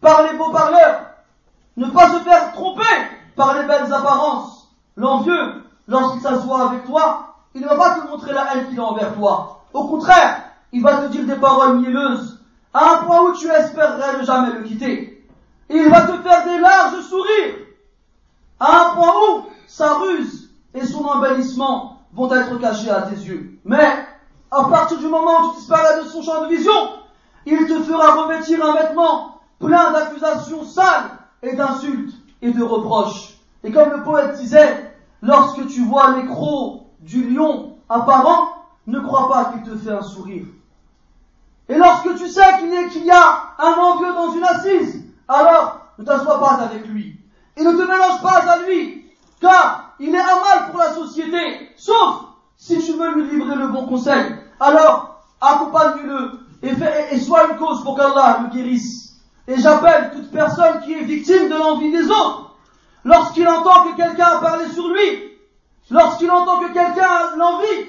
par 0.00 0.22
les 0.24 0.36
beaux 0.36 0.50
parleurs. 0.50 1.02
Ne 1.76 1.86
pas 1.90 2.10
se 2.10 2.18
faire 2.24 2.52
tromper 2.52 2.82
par 3.36 3.54
les 3.54 3.66
belles 3.66 3.92
apparences. 3.92 4.68
L'envieux, 4.96 5.62
lorsqu'il 5.86 6.22
s'assoit 6.22 6.70
avec 6.70 6.84
toi, 6.84 7.36
il 7.54 7.62
ne 7.62 7.68
va 7.68 7.76
pas 7.76 8.00
te 8.00 8.06
montrer 8.08 8.32
la 8.32 8.54
haine 8.54 8.68
qu'il 8.68 8.80
a 8.80 8.84
envers 8.84 9.14
toi. 9.14 9.64
Au 9.72 9.86
contraire, 9.86 10.42
il 10.72 10.82
va 10.82 11.02
te 11.02 11.12
dire 11.12 11.24
des 11.24 11.36
paroles 11.36 11.78
mielleuses, 11.78 12.40
à 12.74 12.94
un 12.94 12.96
point 13.04 13.22
où 13.22 13.32
tu 13.36 13.48
espérerais 13.48 14.18
ne 14.18 14.24
jamais 14.24 14.52
le 14.52 14.62
quitter. 14.64 15.26
Il 15.70 15.88
va 15.88 16.02
te 16.02 16.22
faire 16.22 16.44
des 16.44 16.58
larges 16.58 17.00
sourires, 17.02 17.54
à 18.58 18.80
un 18.80 18.94
point 18.94 19.12
où 19.12 19.42
sa 19.66 19.94
ruse 19.94 20.50
et 20.74 20.84
son 20.84 21.04
embellissement 21.04 22.02
vont 22.12 22.32
être 22.32 22.58
cachés 22.58 22.90
à 22.90 23.02
tes 23.02 23.16
yeux. 23.16 23.58
Mais 23.64 24.06
à 24.50 24.64
partir 24.64 24.98
du 24.98 25.06
moment 25.06 25.40
où 25.40 25.50
tu 25.52 25.58
disparais 25.58 26.02
de 26.02 26.08
son 26.08 26.22
champ 26.22 26.42
de 26.42 26.48
vision, 26.48 26.72
il 27.46 27.66
te 27.66 27.82
fera 27.82 28.22
revêtir 28.22 28.64
un 28.64 28.74
vêtement 28.74 29.40
plein 29.58 29.92
d'accusations 29.92 30.64
sales 30.64 31.10
et 31.42 31.56
d'insultes 31.56 32.14
et 32.42 32.52
de 32.52 32.62
reproches. 32.62 33.38
Et 33.64 33.72
comme 33.72 33.90
le 33.90 34.02
poète 34.02 34.36
disait, 34.36 34.94
lorsque 35.22 35.66
tu 35.66 35.84
vois 35.84 36.16
les 36.16 36.26
crocs 36.26 36.82
du 37.00 37.28
lion 37.30 37.76
apparent, 37.88 38.66
ne 38.86 39.00
crois 39.00 39.28
pas 39.28 39.44
qu'il 39.46 39.62
te 39.62 39.76
fait 39.76 39.92
un 39.92 40.02
sourire. 40.02 40.46
Et 41.68 41.76
lorsque 41.76 42.14
tu 42.16 42.28
sais 42.28 42.58
qu'il 42.60 43.04
y 43.04 43.10
a 43.10 43.54
un 43.58 43.72
envieux 43.72 44.12
dans 44.14 44.32
une 44.32 44.44
assise, 44.44 45.04
alors 45.26 45.80
ne 45.98 46.04
t'assois 46.04 46.40
pas 46.40 46.62
avec 46.62 46.86
lui. 46.86 47.20
Et 47.56 47.62
ne 47.62 47.72
te 47.72 47.82
mélange 47.82 48.22
pas 48.22 48.38
à 48.50 48.58
lui, 48.60 49.04
car 49.40 49.94
il 49.98 50.14
est 50.14 50.20
un 50.20 50.22
mal 50.22 50.70
pour 50.70 50.78
la 50.78 50.92
société, 50.92 51.70
sauf 51.76 52.24
si 52.56 52.78
tu 52.78 52.92
veux 52.92 53.14
lui 53.14 53.30
livrer 53.30 53.56
le 53.56 53.68
bon 53.68 53.86
conseil, 53.86 54.34
alors 54.60 55.22
accompagne-le 55.40 56.47
et, 56.62 56.72
et 57.12 57.20
sois 57.20 57.50
une 57.50 57.56
cause 57.56 57.82
pour 57.82 57.96
qu'Allah 57.96 58.40
le 58.42 58.48
guérisse. 58.48 59.16
Et 59.46 59.58
j'appelle 59.58 60.10
toute 60.14 60.30
personne 60.30 60.80
qui 60.84 60.92
est 60.92 61.04
victime 61.04 61.48
de 61.48 61.54
l'envie 61.54 61.90
des 61.90 62.04
autres, 62.04 62.54
lorsqu'il 63.04 63.48
entend 63.48 63.84
que 63.84 63.96
quelqu'un 63.96 64.26
a 64.26 64.40
parlé 64.40 64.68
sur 64.68 64.88
lui, 64.88 65.38
lorsqu'il 65.90 66.30
entend 66.30 66.60
que 66.60 66.72
quelqu'un 66.72 67.36
l'envie 67.36 67.86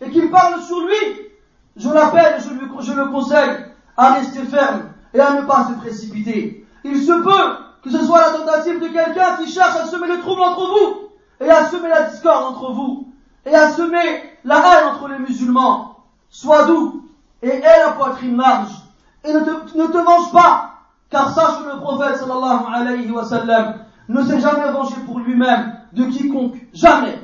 et 0.00 0.10
qu'il 0.10 0.30
parle 0.30 0.62
sur 0.62 0.80
lui, 0.80 1.30
je 1.76 1.88
l'appelle 1.88 2.36
et 2.38 2.40
je, 2.40 2.84
je 2.84 2.92
le 2.92 3.06
conseille 3.06 3.64
à 3.96 4.14
rester 4.14 4.42
ferme 4.44 4.90
et 5.12 5.20
à 5.20 5.32
ne 5.32 5.42
pas 5.42 5.68
se 5.68 5.80
précipiter. 5.80 6.66
Il 6.84 7.02
se 7.02 7.12
peut 7.12 7.56
que 7.82 7.90
ce 7.90 8.04
soit 8.04 8.20
la 8.20 8.38
tentative 8.38 8.80
de 8.80 8.88
quelqu'un 8.88 9.36
qui 9.36 9.50
cherche 9.50 9.76
à 9.76 9.86
semer 9.86 10.08
le 10.08 10.20
trouble 10.20 10.42
entre 10.42 10.66
vous 10.66 11.44
et 11.44 11.50
à 11.50 11.68
semer 11.68 11.88
la 11.88 12.02
discorde 12.02 12.54
entre 12.54 12.72
vous 12.72 13.08
et 13.46 13.54
à 13.54 13.70
semer 13.70 14.22
la 14.44 14.58
haine 14.58 14.88
entre 14.94 15.08
les 15.08 15.18
musulmans. 15.18 15.96
Sois 16.28 16.66
doux 16.66 17.09
et 17.42 17.48
aie 17.48 17.78
la 17.86 17.92
poitrine 17.92 18.36
large 18.36 18.70
et 19.24 19.32
ne 19.32 19.40
te, 19.40 19.76
ne 19.76 20.04
venge 20.04 20.32
pas, 20.32 20.70
car 21.10 21.34
sache 21.34 21.62
que 21.62 21.70
le 21.70 21.80
prophète 21.80 22.16
sallallahu 22.16 22.64
alayhi 22.72 23.10
wa 23.10 23.24
sallam 23.24 23.74
ne 24.08 24.22
s'est 24.24 24.40
jamais 24.40 24.70
vengé 24.72 24.94
pour 25.06 25.20
lui-même 25.20 25.74
de 25.92 26.04
quiconque, 26.04 26.56
jamais. 26.72 27.18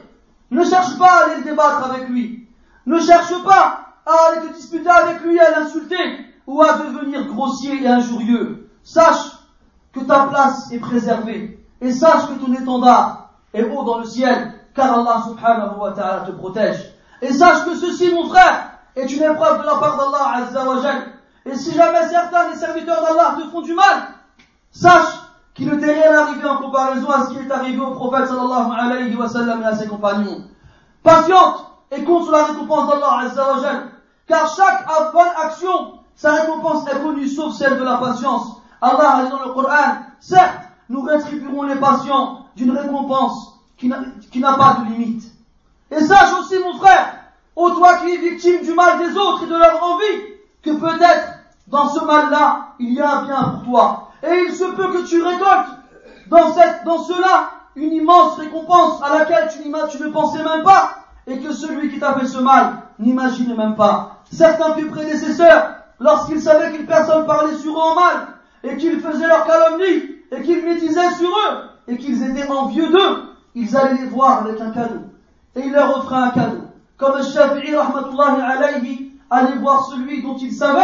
Ne 0.51 0.65
cherche 0.65 0.97
pas 0.99 1.11
à 1.11 1.25
aller 1.31 1.43
débattre 1.43 1.91
avec 1.91 2.09
lui. 2.09 2.49
Ne 2.87 3.01
cherche 3.01 3.33
pas 3.45 3.81
à 4.07 4.13
aller 4.31 4.49
te 4.49 4.55
disputer 4.55 4.89
avec 4.89 5.21
lui, 5.23 5.39
à 5.41 5.59
l'insulter 5.59 6.27
ou 6.47 6.63
à 6.63 6.75
devenir 6.75 7.27
grossier 7.27 7.83
et 7.83 7.89
injurieux. 7.89 8.69
Sache 8.85 9.33
que 9.93 10.01
ta 10.01 10.27
place 10.27 10.71
est 10.71 10.79
préservée 10.79 11.59
et 11.81 11.93
sache 11.93 12.29
que 12.29 12.35
ton 12.35 12.53
étendard 12.53 13.31
est 13.53 13.65
haut 13.65 13.83
dans 13.83 13.99
le 13.99 14.05
ciel 14.05 14.53
car 14.75 15.01
Allah 15.01 15.23
subhanahu 15.27 15.79
wa 15.81 15.93
ta'ala 15.93 16.21
te 16.21 16.33
protège. 16.33 16.93
Et 17.23 17.33
sache 17.33 17.65
que 17.65 17.75
ceci, 17.75 18.13
mon 18.13 18.29
frère, 18.29 18.76
est 18.97 19.13
une 19.13 19.23
épreuve 19.23 19.61
de 19.61 19.67
la 19.67 19.77
part 19.77 19.99
d'Allah 19.99 20.45
azza 20.47 20.65
wa 20.65 20.81
Et 21.45 21.55
si 21.55 21.75
jamais 21.75 22.09
certains 22.09 22.51
des 22.51 22.57
serviteurs 22.57 23.03
d'Allah 23.03 23.37
te 23.39 23.49
font 23.51 23.61
du 23.61 23.75
mal, 23.75 24.09
sache 24.73 25.21
qu'il 25.55 25.69
ne 25.69 25.77
t'est 25.77 25.93
rien 25.93 26.19
arrivé 26.19 26.49
en 26.49 26.57
comparaison 26.57 27.11
à 27.11 27.27
ce 27.27 27.31
qui 27.31 27.39
est 27.39 27.51
arrivé 27.51 27.79
au 27.79 27.93
prophète 27.93 28.27
sallallahu 28.29 28.73
alayhi 28.79 29.15
wa 29.15 29.29
sallam 29.29 29.63
et 29.63 29.67
à 29.67 29.77
ses 29.77 29.87
compagnons. 29.87 30.45
Patiente 31.03 31.67
et 31.91 32.03
compte 32.03 32.25
sur 32.25 32.33
la 32.33 32.45
récompense 32.45 32.89
d'Allah 32.89 33.19
azza 33.21 33.53
wa 33.53 33.71
Car 34.27 34.57
chaque 34.57 34.87
bonne 35.13 35.45
action, 35.45 35.93
sa 36.15 36.33
récompense 36.33 36.89
est 36.89 37.01
connue 37.01 37.29
sauf 37.29 37.55
celle 37.55 37.79
de 37.79 37.85
la 37.85 37.99
patience. 37.99 38.63
Allah 38.81 39.17
a 39.17 39.25
dit 39.25 39.31
dans 39.31 39.45
le 39.45 39.53
Coran, 39.53 39.97
certes, 40.21 40.63
nous 40.89 41.03
rétribuerons 41.03 41.65
les 41.65 41.77
patients 41.77 42.47
d'une 42.57 42.77
récompense 42.77 43.61
qui 43.77 43.89
n'a 43.89 44.53
pas 44.55 44.79
de 44.81 44.91
limite. 44.91 45.25
Et 45.91 46.01
sache 46.01 46.33
aussi, 46.41 46.59
mon 46.59 46.79
frère, 46.79 47.16
ô 47.57 47.71
toi 47.71 47.97
qui 47.97 48.15
es 48.15 48.19
victime 48.19 48.63
du 48.63 48.75
mal 48.75 48.99
des 48.99 49.17
autres 49.17 49.45
et 49.45 49.47
de 49.47 49.57
leur 49.57 49.83
envie, 49.83 50.23
que 50.63 50.71
peut-être 50.71 51.33
dans 51.67 51.89
ce 51.89 52.05
mal-là, 52.05 52.75
il 52.79 52.93
y 52.93 53.01
a 53.01 53.17
un 53.17 53.25
bien 53.25 53.43
pour 53.43 53.63
toi. 53.65 54.11
Et 54.23 54.45
il 54.49 54.55
se 54.55 54.65
peut 54.65 54.93
que 54.93 55.07
tu 55.07 55.23
récoltes 55.23 55.71
dans, 56.29 56.55
cette, 56.55 56.85
dans 56.85 57.03
cela 57.03 57.51
une 57.75 57.93
immense 57.93 58.39
récompense 58.39 59.03
à 59.03 59.19
laquelle 59.19 59.49
tu, 59.51 59.63
tu 59.63 60.03
ne 60.03 60.11
pensais 60.11 60.43
même 60.43 60.63
pas, 60.63 60.97
et 61.27 61.39
que 61.39 61.53
celui 61.53 61.91
qui 61.91 61.99
t'a 61.99 62.15
fait 62.15 62.27
ce 62.27 62.39
mal 62.39 62.83
n'imagine 62.99 63.57
même 63.57 63.75
pas. 63.75 64.23
Certains 64.31 64.73
tes 64.73 64.85
prédécesseurs, 64.85 65.77
lorsqu'ils 65.99 66.41
savaient 66.41 66.73
qu'une 66.73 66.87
personne 66.87 67.27
parlait 67.27 67.57
sur 67.57 67.73
eux 67.73 67.83
en 67.83 67.95
mal, 67.95 68.29
et 68.63 68.77
qu'ils 68.77 69.01
faisaient 69.01 69.27
leur 69.27 69.47
calomnie, 69.47 70.17
et 70.31 70.43
qu'ils 70.43 70.65
médisaient 70.65 71.15
sur 71.19 71.29
eux, 71.29 71.69
et 71.89 71.97
qu'ils 71.97 72.23
étaient 72.23 72.49
envieux 72.49 72.89
d'eux, 72.91 73.23
ils 73.55 73.77
allaient 73.77 74.01
les 74.01 74.09
voir 74.09 74.43
avec 74.43 74.61
un 74.61 74.71
cadeau. 74.71 75.01
Et 75.55 75.61
ils 75.61 75.73
leur 75.73 75.97
offraient 75.97 76.17
un 76.17 76.31
cadeau. 76.31 76.66
Comme 76.97 77.23
Shafi'i, 77.23 77.75
rahmatullahi 77.75 78.41
alayhi, 78.41 79.13
allait 79.31 79.59
voir 79.59 79.87
celui 79.87 80.23
dont 80.23 80.37
il 80.37 80.53
savait 80.53 80.81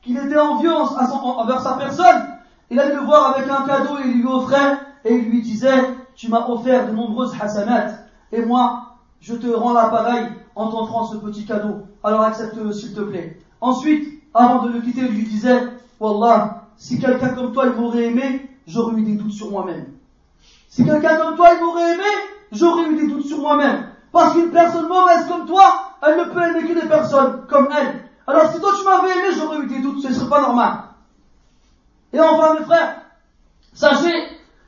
qu'il 0.00 0.16
était 0.16 0.38
envieux 0.38 0.72
envers 0.72 1.60
sa 1.60 1.74
personne, 1.74 2.36
il 2.70 2.80
allait 2.80 2.94
le 2.94 3.02
voir 3.02 3.36
avec 3.36 3.48
un 3.48 3.62
cadeau 3.66 3.98
et 3.98 4.08
il 4.08 4.18
lui 4.18 4.26
offrait, 4.26 4.78
et 5.04 5.14
il 5.14 5.30
lui 5.30 5.42
disait, 5.42 5.84
tu 6.14 6.28
m'as 6.28 6.48
offert 6.48 6.88
de 6.88 6.92
nombreuses 6.92 7.34
hasanats, 7.40 7.92
et 8.32 8.44
moi, 8.44 8.96
je 9.20 9.34
te 9.34 9.46
rends 9.46 9.72
l'appareil 9.72 10.26
en 10.56 10.68
t'offrant 10.68 11.04
ce 11.06 11.16
petit 11.16 11.44
cadeau. 11.44 11.86
Alors 12.02 12.22
accepte-le 12.22 12.72
s'il 12.72 12.94
te 12.94 13.00
plaît. 13.00 13.38
Ensuite, 13.60 14.22
avant 14.34 14.64
de 14.64 14.72
le 14.72 14.80
quitter, 14.80 15.02
il 15.02 15.14
lui 15.14 15.24
disait, 15.24 15.62
Wallah, 16.00 16.64
si 16.76 16.98
quelqu'un 16.98 17.28
comme 17.28 17.52
toi 17.52 17.66
il 17.66 17.80
m'aurait 17.80 18.06
aimé, 18.06 18.50
j'aurais 18.66 18.96
eu 18.96 19.02
des 19.02 19.14
doutes 19.14 19.32
sur 19.32 19.50
moi-même. 19.50 19.86
Si 20.68 20.84
quelqu'un 20.84 21.16
comme 21.16 21.36
toi 21.36 21.50
il 21.54 21.64
m'aurait 21.64 21.94
aimé, 21.94 22.02
j'aurais 22.50 22.88
eu 22.88 22.96
des 22.96 23.06
doutes 23.06 23.26
sur 23.26 23.38
moi-même. 23.38 23.91
Parce 24.12 24.34
qu'une 24.34 24.50
personne 24.50 24.88
mauvaise 24.88 25.26
comme 25.26 25.46
toi, 25.46 25.96
elle 26.02 26.18
ne 26.18 26.24
peut 26.24 26.42
aimer 26.42 26.68
que 26.68 26.80
des 26.80 26.86
personnes 26.86 27.46
comme 27.48 27.68
elle. 27.76 28.08
Alors 28.26 28.52
si 28.52 28.60
toi 28.60 28.72
tu 28.78 28.84
m'avais 28.84 29.18
aimé, 29.18 29.34
j'aurais 29.36 29.58
eu 29.58 29.66
des 29.66 29.80
doutes, 29.80 30.02
ce 30.02 30.08
ne 30.08 30.14
serait 30.14 30.28
pas 30.28 30.42
normal. 30.42 30.72
Et 32.12 32.20
enfin 32.20 32.54
mes 32.54 32.64
frères, 32.64 33.00
sachez 33.72 34.12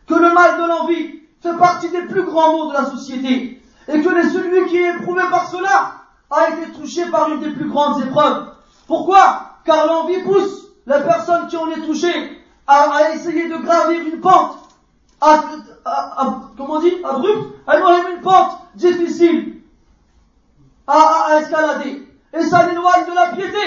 que 0.07 0.15
le 0.15 0.33
mal 0.33 0.61
de 0.61 0.67
l'envie 0.67 1.21
fait 1.43 1.57
partie 1.59 1.91
des 1.91 2.03
plus 2.03 2.23
grands 2.25 2.53
maux 2.53 2.69
de 2.71 2.73
la 2.75 2.87
société. 2.87 3.63
Et 3.87 4.01
que 4.01 4.29
celui 4.31 4.67
qui 4.69 4.79
est 4.79 4.95
éprouvé 4.95 5.23
par 5.31 5.47
cela 5.51 5.93
a 6.31 6.49
été 6.51 6.73
touché 6.73 7.05
par 7.11 7.29
une 7.29 7.41
des 7.41 7.51
plus 7.51 7.69
grandes 7.69 8.03
épreuves. 8.03 8.47
Pourquoi? 8.87 9.59
Car 9.65 9.87
l'envie 9.87 10.23
pousse 10.23 10.69
la 10.87 11.01
personne 11.01 11.47
qui 11.49 11.57
en 11.59 11.71
est 11.71 11.83
touchée 11.87 12.41
à, 12.67 13.11
essayer 13.13 13.49
de 13.49 13.57
gravir 13.59 14.01
une 14.01 14.21
pente, 14.21 14.57
à, 15.21 15.43
comment 16.57 16.75
on 16.75 16.81
dit, 16.81 16.95
abrupte, 17.05 17.55
à 17.67 17.77
une 17.77 18.21
pente 18.23 18.59
difficile 18.75 19.63
à, 20.87 21.39
escalader. 21.41 22.09
Et 22.33 22.43
ça 22.43 22.67
l'éloigne 22.67 23.07
de 23.07 23.15
la 23.15 23.37
piété. 23.37 23.59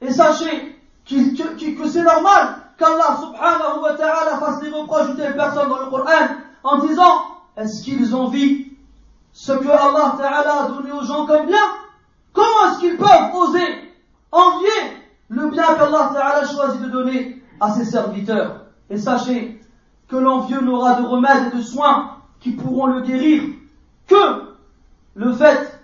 Et 0.00 0.12
sachez 0.12 0.78
que 1.04 1.88
c'est 1.88 2.02
normal 2.02 2.56
qu'Allah 2.78 3.18
subhanahu 3.20 3.82
wa 3.82 3.94
ta'ala 3.94 4.38
fasse 4.38 4.60
des 4.60 4.70
reproches 4.70 5.10
de 5.10 5.16
telles 5.16 5.36
personnes 5.36 5.68
dans 5.68 5.80
le 5.80 5.90
Coran 5.90 6.28
en 6.62 6.78
disant 6.86 7.24
est-ce 7.56 7.84
qu'ils 7.84 8.14
envient 8.14 8.66
ce 9.32 9.52
que 9.52 9.68
Allah 9.68 10.16
ta'ala 10.18 10.64
a 10.64 10.68
donné 10.68 10.92
aux 10.92 11.04
gens 11.04 11.26
comme 11.26 11.46
bien? 11.46 11.58
Comment 12.32 12.70
est-ce 12.70 12.80
qu'ils 12.80 12.96
peuvent 12.96 13.34
oser 13.34 13.94
envier 14.32 14.68
le 15.28 15.48
bien 15.50 15.74
qu'Allah 15.74 16.10
ta'ala 16.12 16.46
choisit 16.46 16.82
de 16.82 16.88
donner 16.88 17.42
à 17.60 17.72
ses 17.74 17.84
serviteurs? 17.84 18.66
Et 18.90 18.98
sachez 18.98 19.60
que 20.08 20.16
l'envieux 20.16 20.60
n'aura 20.60 21.00
de 21.00 21.06
remède 21.06 21.52
et 21.52 21.56
de 21.56 21.62
soins 21.62 22.18
qui 22.40 22.52
pourront 22.52 22.86
le 22.86 23.00
guérir 23.02 23.42
que 24.06 24.54
le 25.14 25.32
fait 25.32 25.80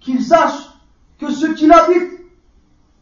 qu'il 0.00 0.22
sache 0.22 0.70
que 1.18 1.30
ce 1.30 1.46
qu'il 1.46 1.72
habite 1.72 2.12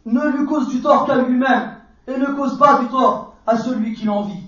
ne 0.07 0.29
lui 0.29 0.47
cause 0.47 0.69
du 0.69 0.81
tort 0.81 1.07
qu'à 1.07 1.17
lui-même 1.17 1.77
et 2.07 2.17
ne 2.17 2.27
cause 2.27 2.59
pas 2.59 2.79
du 2.79 2.89
tort 2.89 3.35
à 3.47 3.57
celui 3.57 3.95
qui 3.95 4.05
l'envie. 4.05 4.43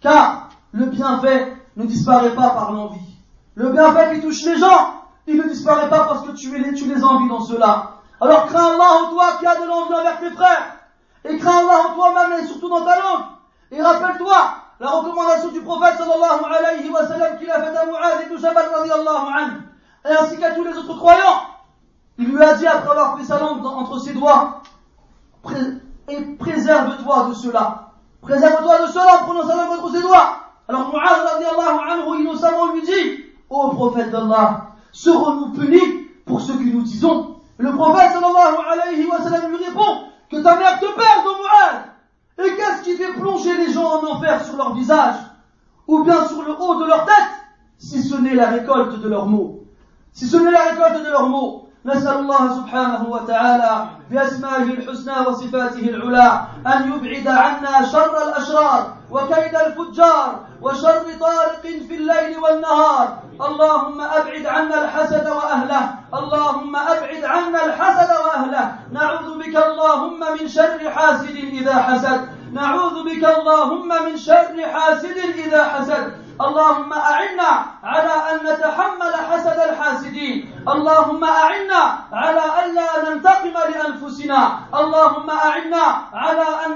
Car 0.00 0.50
le 0.72 0.86
bienfait 0.86 1.56
ne 1.76 1.84
disparaît 1.84 2.34
pas 2.34 2.50
par 2.50 2.72
l'envie. 2.72 3.16
Le 3.54 3.70
bienfait 3.70 4.14
qui 4.14 4.20
touche 4.22 4.42
les 4.44 4.56
gens, 4.58 5.02
il 5.26 5.36
ne 5.36 5.48
disparaît 5.48 5.88
pas 5.88 6.04
parce 6.04 6.26
que 6.26 6.32
tu 6.32 6.56
les, 6.56 6.74
tu 6.74 6.84
les 6.86 7.02
envies 7.02 7.28
dans 7.28 7.40
cela. 7.40 7.94
Alors 8.20 8.46
crains 8.46 8.74
Allah 8.74 9.04
en 9.04 9.10
toi 9.10 9.36
qui 9.38 9.46
a 9.46 9.60
de 9.60 9.66
l'envie 9.66 9.94
envers 9.94 10.18
tes 10.20 10.30
frères. 10.30 10.76
Et 11.24 11.36
crains 11.38 11.58
Allah 11.58 11.88
en 11.88 11.94
toi-même 11.94 12.40
et 12.40 12.46
surtout 12.46 12.68
dans 12.68 12.84
ta 12.84 12.96
langue. 12.96 13.24
Et 13.70 13.82
rappelle-toi 13.82 14.67
la 14.80 14.90
recommandation 14.90 15.48
du 15.48 15.60
prophète 15.60 15.96
sallallahu 15.98 16.44
alayhi 16.44 16.88
wa 16.88 17.06
sallam 17.06 17.38
qu'il 17.38 17.50
a 17.50 17.60
faite 17.62 17.76
à 17.76 17.86
Mu'adh 17.86 18.26
ibn 18.26 18.38
Jabal 18.38 18.68
radiallahu 18.74 19.26
anhu 19.36 19.62
et 20.04 20.12
ainsi 20.12 20.38
qu'à 20.38 20.52
tous 20.52 20.64
les 20.64 20.76
autres 20.76 20.96
croyants. 20.96 21.42
Il 22.18 22.28
lui 22.28 22.42
a 22.42 22.54
dit 22.54 22.66
après 22.66 22.90
avoir 22.90 23.18
fait 23.18 23.24
sa 23.24 23.38
langue 23.38 23.64
entre 23.64 23.98
ses 23.98 24.12
doigts, 24.12 24.62
et 26.08 26.20
préserve-toi 26.38 27.26
de 27.28 27.34
cela. 27.34 27.92
Préserve-toi 28.20 28.86
de 28.86 28.92
cela 28.92 29.20
en 29.20 29.24
prenant 29.24 29.46
sa 29.46 29.56
langue 29.56 29.78
entre 29.78 29.92
ses 29.92 30.02
doigts. 30.02 30.36
Alors 30.68 30.92
Mu'adh 30.92 31.42
anhu 31.90 32.20
innocemment 32.20 32.72
lui 32.72 32.82
dit, 32.82 33.24
ô 33.50 33.70
prophète 33.70 34.10
d'Allah, 34.10 34.68
serons-nous 34.92 35.52
punis 35.52 36.08
pour 36.24 36.40
ce 36.40 36.52
que 36.52 36.62
nous 36.62 36.82
disons? 36.82 37.36
Le 37.58 37.72
prophète 37.72 38.12
sallallahu 38.12 38.56
alayhi 38.70 39.06
wa 39.06 39.20
sallam 39.20 39.50
lui 39.50 39.64
répond, 39.64 40.04
que 40.30 40.36
ta 40.36 40.56
mère 40.56 40.78
te 40.78 40.86
perde, 40.86 41.26
ô 41.26 41.42
Mu'adh 41.42 41.97
Et 42.38 42.56
qu'est-ce 42.56 42.82
qui 42.82 42.96
fait 42.96 43.12
plonger 43.14 43.56
les 43.56 43.72
gens 43.72 44.00
en 44.00 44.06
enfer 44.06 44.44
sur 44.44 44.56
leur 44.56 44.74
visage 44.74 45.16
Ou 45.86 46.04
bien 46.04 46.26
sur 46.28 46.42
le 46.42 46.52
haut 46.52 46.80
de 46.80 46.86
leur 46.86 47.04
tête 47.04 47.14
Si 47.78 48.02
ce 48.02 48.16
n'est 48.16 48.34
la 48.34 48.48
récolte 48.50 49.00
de 49.00 49.08
leurs 49.08 49.26
mots? 49.26 49.64
Si 50.12 50.26
ce 50.26 50.36
n'est 50.36 50.50
la 50.50 50.70
récolte 50.70 51.04
de 51.04 51.10
leurs 51.10 51.28
mots, 51.28 51.67
نسأل 51.88 52.18
الله 52.18 52.56
سبحانه 52.56 53.06
وتعالى 53.08 53.86
بأسمائه 54.10 54.62
الحسنى 54.62 55.26
وصفاته 55.26 55.88
العلى 55.88 56.40
أن 56.66 56.92
يبعد 56.92 57.28
عنا 57.28 57.86
شر 57.92 58.28
الأشرار 58.28 58.92
وكيد 59.10 59.54
الفجار 59.66 60.40
وشر 60.62 61.04
طارق 61.20 61.62
في 61.62 61.94
الليل 61.96 62.38
والنهار. 62.38 63.18
اللهم 63.40 64.00
أبعد 64.00 64.46
عنا 64.46 64.84
الحسد 64.84 65.28
وأهله. 65.28 65.94
اللهم 66.14 66.76
أبعد 66.76 67.24
عنا 67.24 67.64
الحسد 67.64 68.10
وأهله. 68.24 68.74
نعوذ 68.92 69.38
بك 69.38 69.56
اللهم 69.56 70.20
من 70.40 70.48
شر 70.48 70.90
حاسد 70.90 71.36
إذا 71.36 71.74
حسد. 71.74 72.20
نعوذ 72.52 73.04
بك 73.04 73.24
اللهم 73.24 73.88
من 73.88 74.16
شر 74.16 74.56
حاسد 74.72 75.16
إذا 75.44 75.64
حسد. 75.64 76.12
اللهم 76.40 76.92
أعنا 76.92 77.50
على 77.84 78.14
أن 78.30 78.36
نتحمل 78.46 79.14
حسد 79.30 79.58
الحاسدين. 79.58 80.64
اللهم 80.68 81.24
أعنا 81.24 81.82
على 82.12 82.44
أن 82.60 82.74
لا 82.74 82.90
ننتقم 83.10 83.54
لأنفسنا. 83.70 84.58
اللهم 84.74 85.30
أعنا 85.30 85.84
على 86.14 86.46
أن 86.66 86.70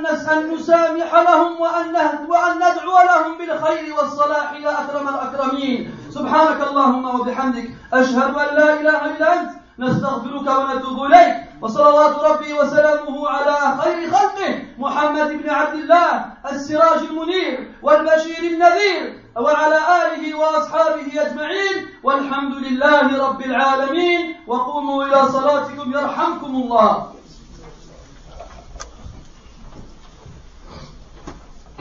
نسامح 0.53 1.15
لهم 1.15 1.61
وأن 1.61 1.95
وأن 2.29 2.57
ندعو 2.57 2.97
لهم 3.11 3.39
بالخير 3.39 3.95
والصلاح 3.95 4.53
يا 4.53 4.73
أكرم 4.83 5.09
الأكرمين. 5.09 5.95
سبحانك 6.11 6.61
اللهم 6.69 7.05
وبحمدك 7.21 7.71
أشهد 7.93 8.35
أن 8.35 8.57
لا 8.57 8.69
إله 8.81 8.99
إلا 9.05 9.41
أنت 9.41 9.62
نستغفرك 9.79 10.47
ونتوب 10.59 11.05
إليك. 11.05 11.37
وصلوات 11.63 12.19
ربي 12.19 12.53
وسلامه 12.53 13.29
على 13.29 13.83
خير 13.83 14.11
خلقه 14.11 14.63
محمد 14.79 15.43
بن 15.43 15.51
عبد 15.51 15.75
الله 15.75 16.33
السراج 16.51 16.99
المنير 16.99 17.75
والبشير 17.83 18.39
النذير 18.39 19.23
وعلى 19.37 19.77
آله 19.77 20.35
وأصحابه 20.39 21.23
أجمعين. 21.23 21.89
والحمد 22.03 22.55
لله 22.55 23.29
رب 23.29 23.41
العالمين. 23.41 24.37
وقوموا 24.47 25.05
إلى 25.05 25.29
صلاتكم 25.29 25.93
يرحمكم 25.93 26.47
الله. 26.47 27.13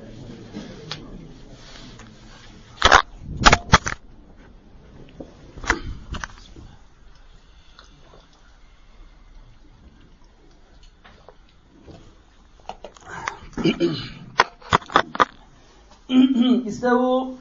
استووا 16.67 17.31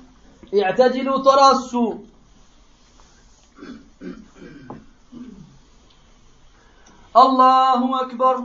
اعتدلوا 0.55 1.19
تراصوا 1.19 1.95
الله 7.17 8.01
أكبر. 8.03 8.45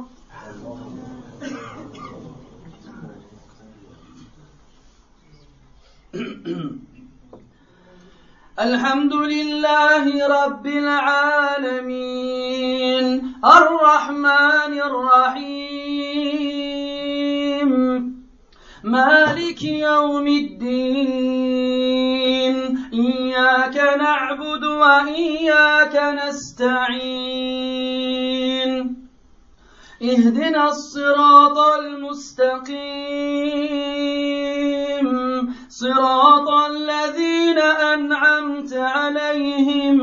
الحمد 8.60 9.14
لله 9.14 10.28
رب 10.28 10.68
العالمين. 10.68 12.26
الرحمن 13.46 14.74
الرحيم. 14.90 16.55
مالك 18.86 19.64
يوم 19.64 20.28
الدين. 20.28 21.76
إياك 22.94 23.98
نعبد 23.98 24.64
وإياك 24.64 26.18
نستعين. 26.28 26.86
اهدنا 30.02 30.70
الصراط 30.70 31.58
المستقيم. 31.58 32.76
صراط 35.70 36.50
الذين 36.50 37.60
أنعمت 37.94 38.74
عليهم. 38.74 40.00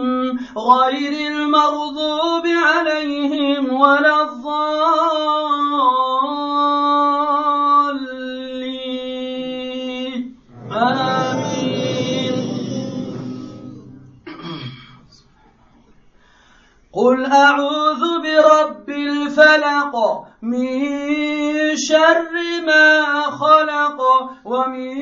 غير 0.58 1.30
المغضوب 1.30 2.46
عليهم 2.46 3.80
ولا 3.80 4.22
الضالين. 4.22 5.11
قل 17.02 17.26
أعوذ 17.26 18.02
برب 18.22 18.88
الفلق 18.88 19.94
من 20.42 21.76
شر 21.76 22.30
ما 22.66 23.22
خلق 23.22 24.00
ومن 24.44 24.94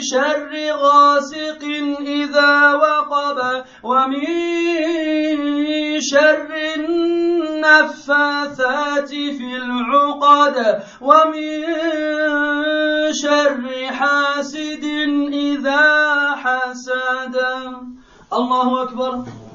شر 0.00 0.52
غاسق 0.72 1.62
إذا 2.00 2.74
وقب 2.74 3.64
ومن 3.82 4.26
شر 6.00 6.48
النفاثات 7.56 8.28
في 9.08 9.56
العقد 9.56 10.82
ومن 11.00 11.62
شر 13.12 13.86
حاسد 13.90 14.84
إذا 15.32 15.84
حسد. 16.42 17.36
الله 18.32 18.82
أكبر. 18.82 19.45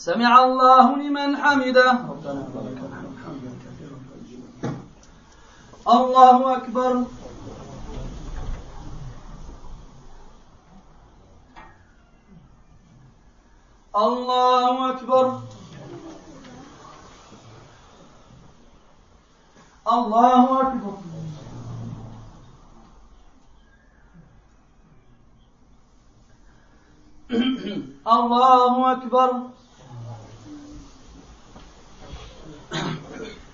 سمع 0.00 0.44
الله 0.44 0.96
لمن 0.96 1.36
حمده. 1.36 1.92
ربنا 1.92 2.42
حمدا 3.22 3.52
كثيرا 3.64 3.98
الله 5.88 6.56
أكبر. 6.56 7.04
الله 13.96 14.90
أكبر. 14.90 15.40
الله 19.92 20.60
أكبر. 20.60 20.94
الله 28.06 28.92
أكبر. 28.92 29.59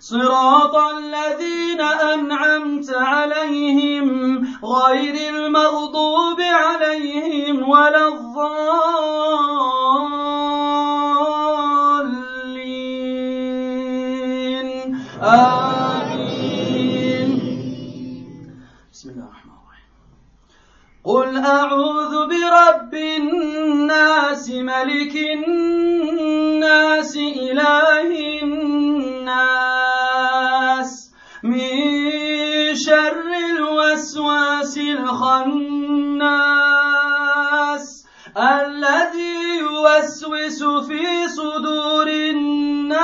صراط 0.00 0.76
الذين 0.76 1.80
أنعمت 1.80 2.90
عليهم 2.90 4.06
غير 4.64 5.14
المغضوب 5.34 6.40
عليهم 6.40 7.68
ولا 7.68 8.08
الضالين. 8.08 8.30
آمين. 15.22 16.50
بسم 18.92 19.10
الله 19.10 19.24
الرحمن 19.24 19.52
الرحيم. 19.60 19.90
قل 21.04 21.28
أعوذ 21.38 22.12
برب 22.30 22.94
الناس 22.94 24.50
ملك 24.50 25.14
الناس 25.36 27.16
إله 27.16 27.79
الوسواس 34.70 34.78
الخناس 36.30 38.06
الذي 38.36 39.58
يوسوس 39.58 40.62
في 40.86 41.28
صدور 41.28 42.08
الناس 42.08 42.94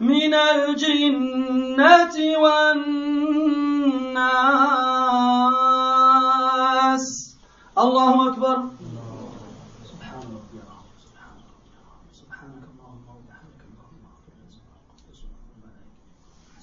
من 0.00 0.34
الجنة 0.34 2.16
والناس. 2.38 3.10
الله 7.78 8.28
أكبر 8.28 8.56
سبحان 9.90 10.22
ربي 10.22 10.58
العظيم 10.62 10.98
سبحان 11.02 11.34
ربي 11.42 11.78
العظيم 11.82 12.12
سبحانك 12.12 12.62
اللهم 12.70 13.06
وبحمدك 13.16 13.62
اللهم 13.66 14.02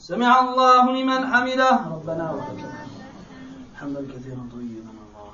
سمع 0.08 0.40
الله 0.40 0.92
لمن 0.92 1.22
حمده. 1.34 1.72
ربنا 1.92 2.32
ولك 2.32 2.50
الحمد. 2.52 2.88
حمدا 3.76 4.02
كثيرا 4.14 4.50
طيبا 4.52 4.92
الله. 5.04 5.32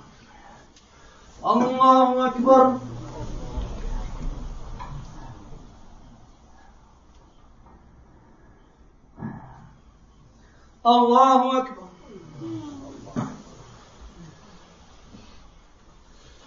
الله 1.54 2.28
أكبر. 2.28 2.78
الله 10.86 11.58
أكبر. 11.58 11.88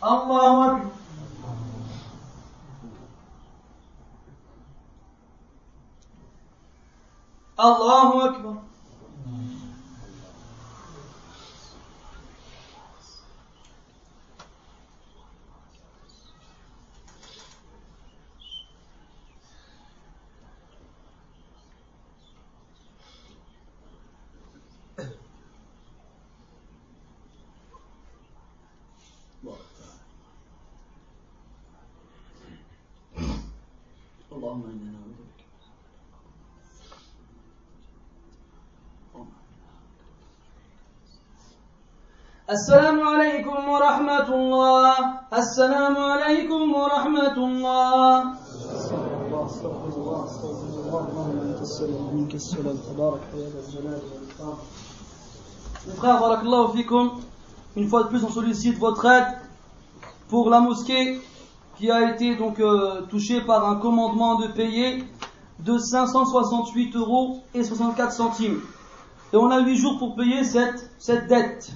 الله 0.04 0.66
أكبر. 0.66 1.05
Allahu 7.58 8.28
Ekber. 8.28 8.66
Allah'ım 34.30 34.95
اللهم 42.49 42.69
إنا 42.69 42.91
نعوذ 42.91 42.91
بك 42.91 42.91
السلام 42.91 42.99
عليكم 43.01 43.69
ورحمة 43.69 44.29
الله 44.35 44.95
السلام 45.33 45.97
عليكم 45.97 46.73
ورحمة 46.73 47.37
الله 47.37 48.23
une 57.75 57.87
fois 57.87 58.03
de 58.03 58.07
plus 58.09 58.23
on 58.23 58.29
sollicite 58.29 58.77
votre 58.77 59.05
aide 59.05 59.27
pour 60.27 60.49
la 60.49 60.59
mosquée 60.59 61.19
qui 61.77 61.89
a 61.89 62.11
été 62.13 62.35
donc 62.35 62.59
euh, 62.59 63.01
touchée 63.09 63.41
par 63.41 63.67
un 63.67 63.75
commandement 63.75 64.35
de 64.35 64.47
payer 64.47 65.03
de 65.59 65.77
568 65.77 66.95
euros 66.95 67.41
et 67.53 67.63
64 67.63 68.11
centimes. 68.11 68.59
Et 69.33 69.37
on 69.37 69.49
a 69.49 69.59
8 69.59 69.77
jours 69.77 69.97
pour 69.97 70.15
payer 70.15 70.43
cette, 70.43 70.91
cette 70.99 71.27
dette. 71.27 71.71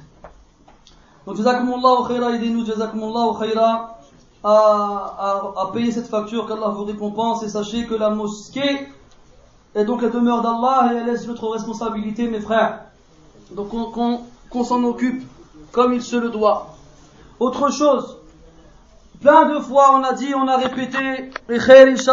Donc, 1.27 1.37
Jazakumullah 1.37 2.09
khaira, 2.09 2.33
aidez-nous, 2.33 2.65
Jazakumullah 2.65 3.39
khaira, 3.39 3.99
à, 4.43 4.49
à, 4.49 5.53
à 5.63 5.71
payer 5.73 5.93
cette 5.93 6.09
facture, 6.09 6.47
qu'Allah 6.47 6.69
vous 6.69 6.85
récompense, 6.85 7.43
et 7.43 7.49
sachez 7.49 7.87
que 7.87 7.95
la 7.95 8.11
mosquée 8.11 8.89
est 9.75 9.85
donc 9.85 10.03
la 10.03 10.09
demeure 10.09 10.43
d'Allah 10.43 10.93
et 10.93 10.97
elle 10.97 11.09
est 11.09 11.27
notre 11.27 11.49
responsabilité, 11.49 12.29
mes 12.29 12.41
frères. 12.41 12.81
Donc, 13.53 13.69
qu'on 13.69 14.21
qu 14.51 14.65
s'en 14.65 14.83
occupe 14.85 15.23
comme 15.73 15.93
il 15.93 16.03
se 16.03 16.17
le 16.17 16.31
doit. 16.31 16.75
Autre 17.39 17.71
chose, 17.71 18.19
plein 19.21 19.55
de 19.55 19.61
fois 19.61 19.93
on 19.95 20.03
a 20.03 20.13
dit, 20.13 20.35
on 20.35 20.49
a 20.49 20.57
répété, 20.57 21.31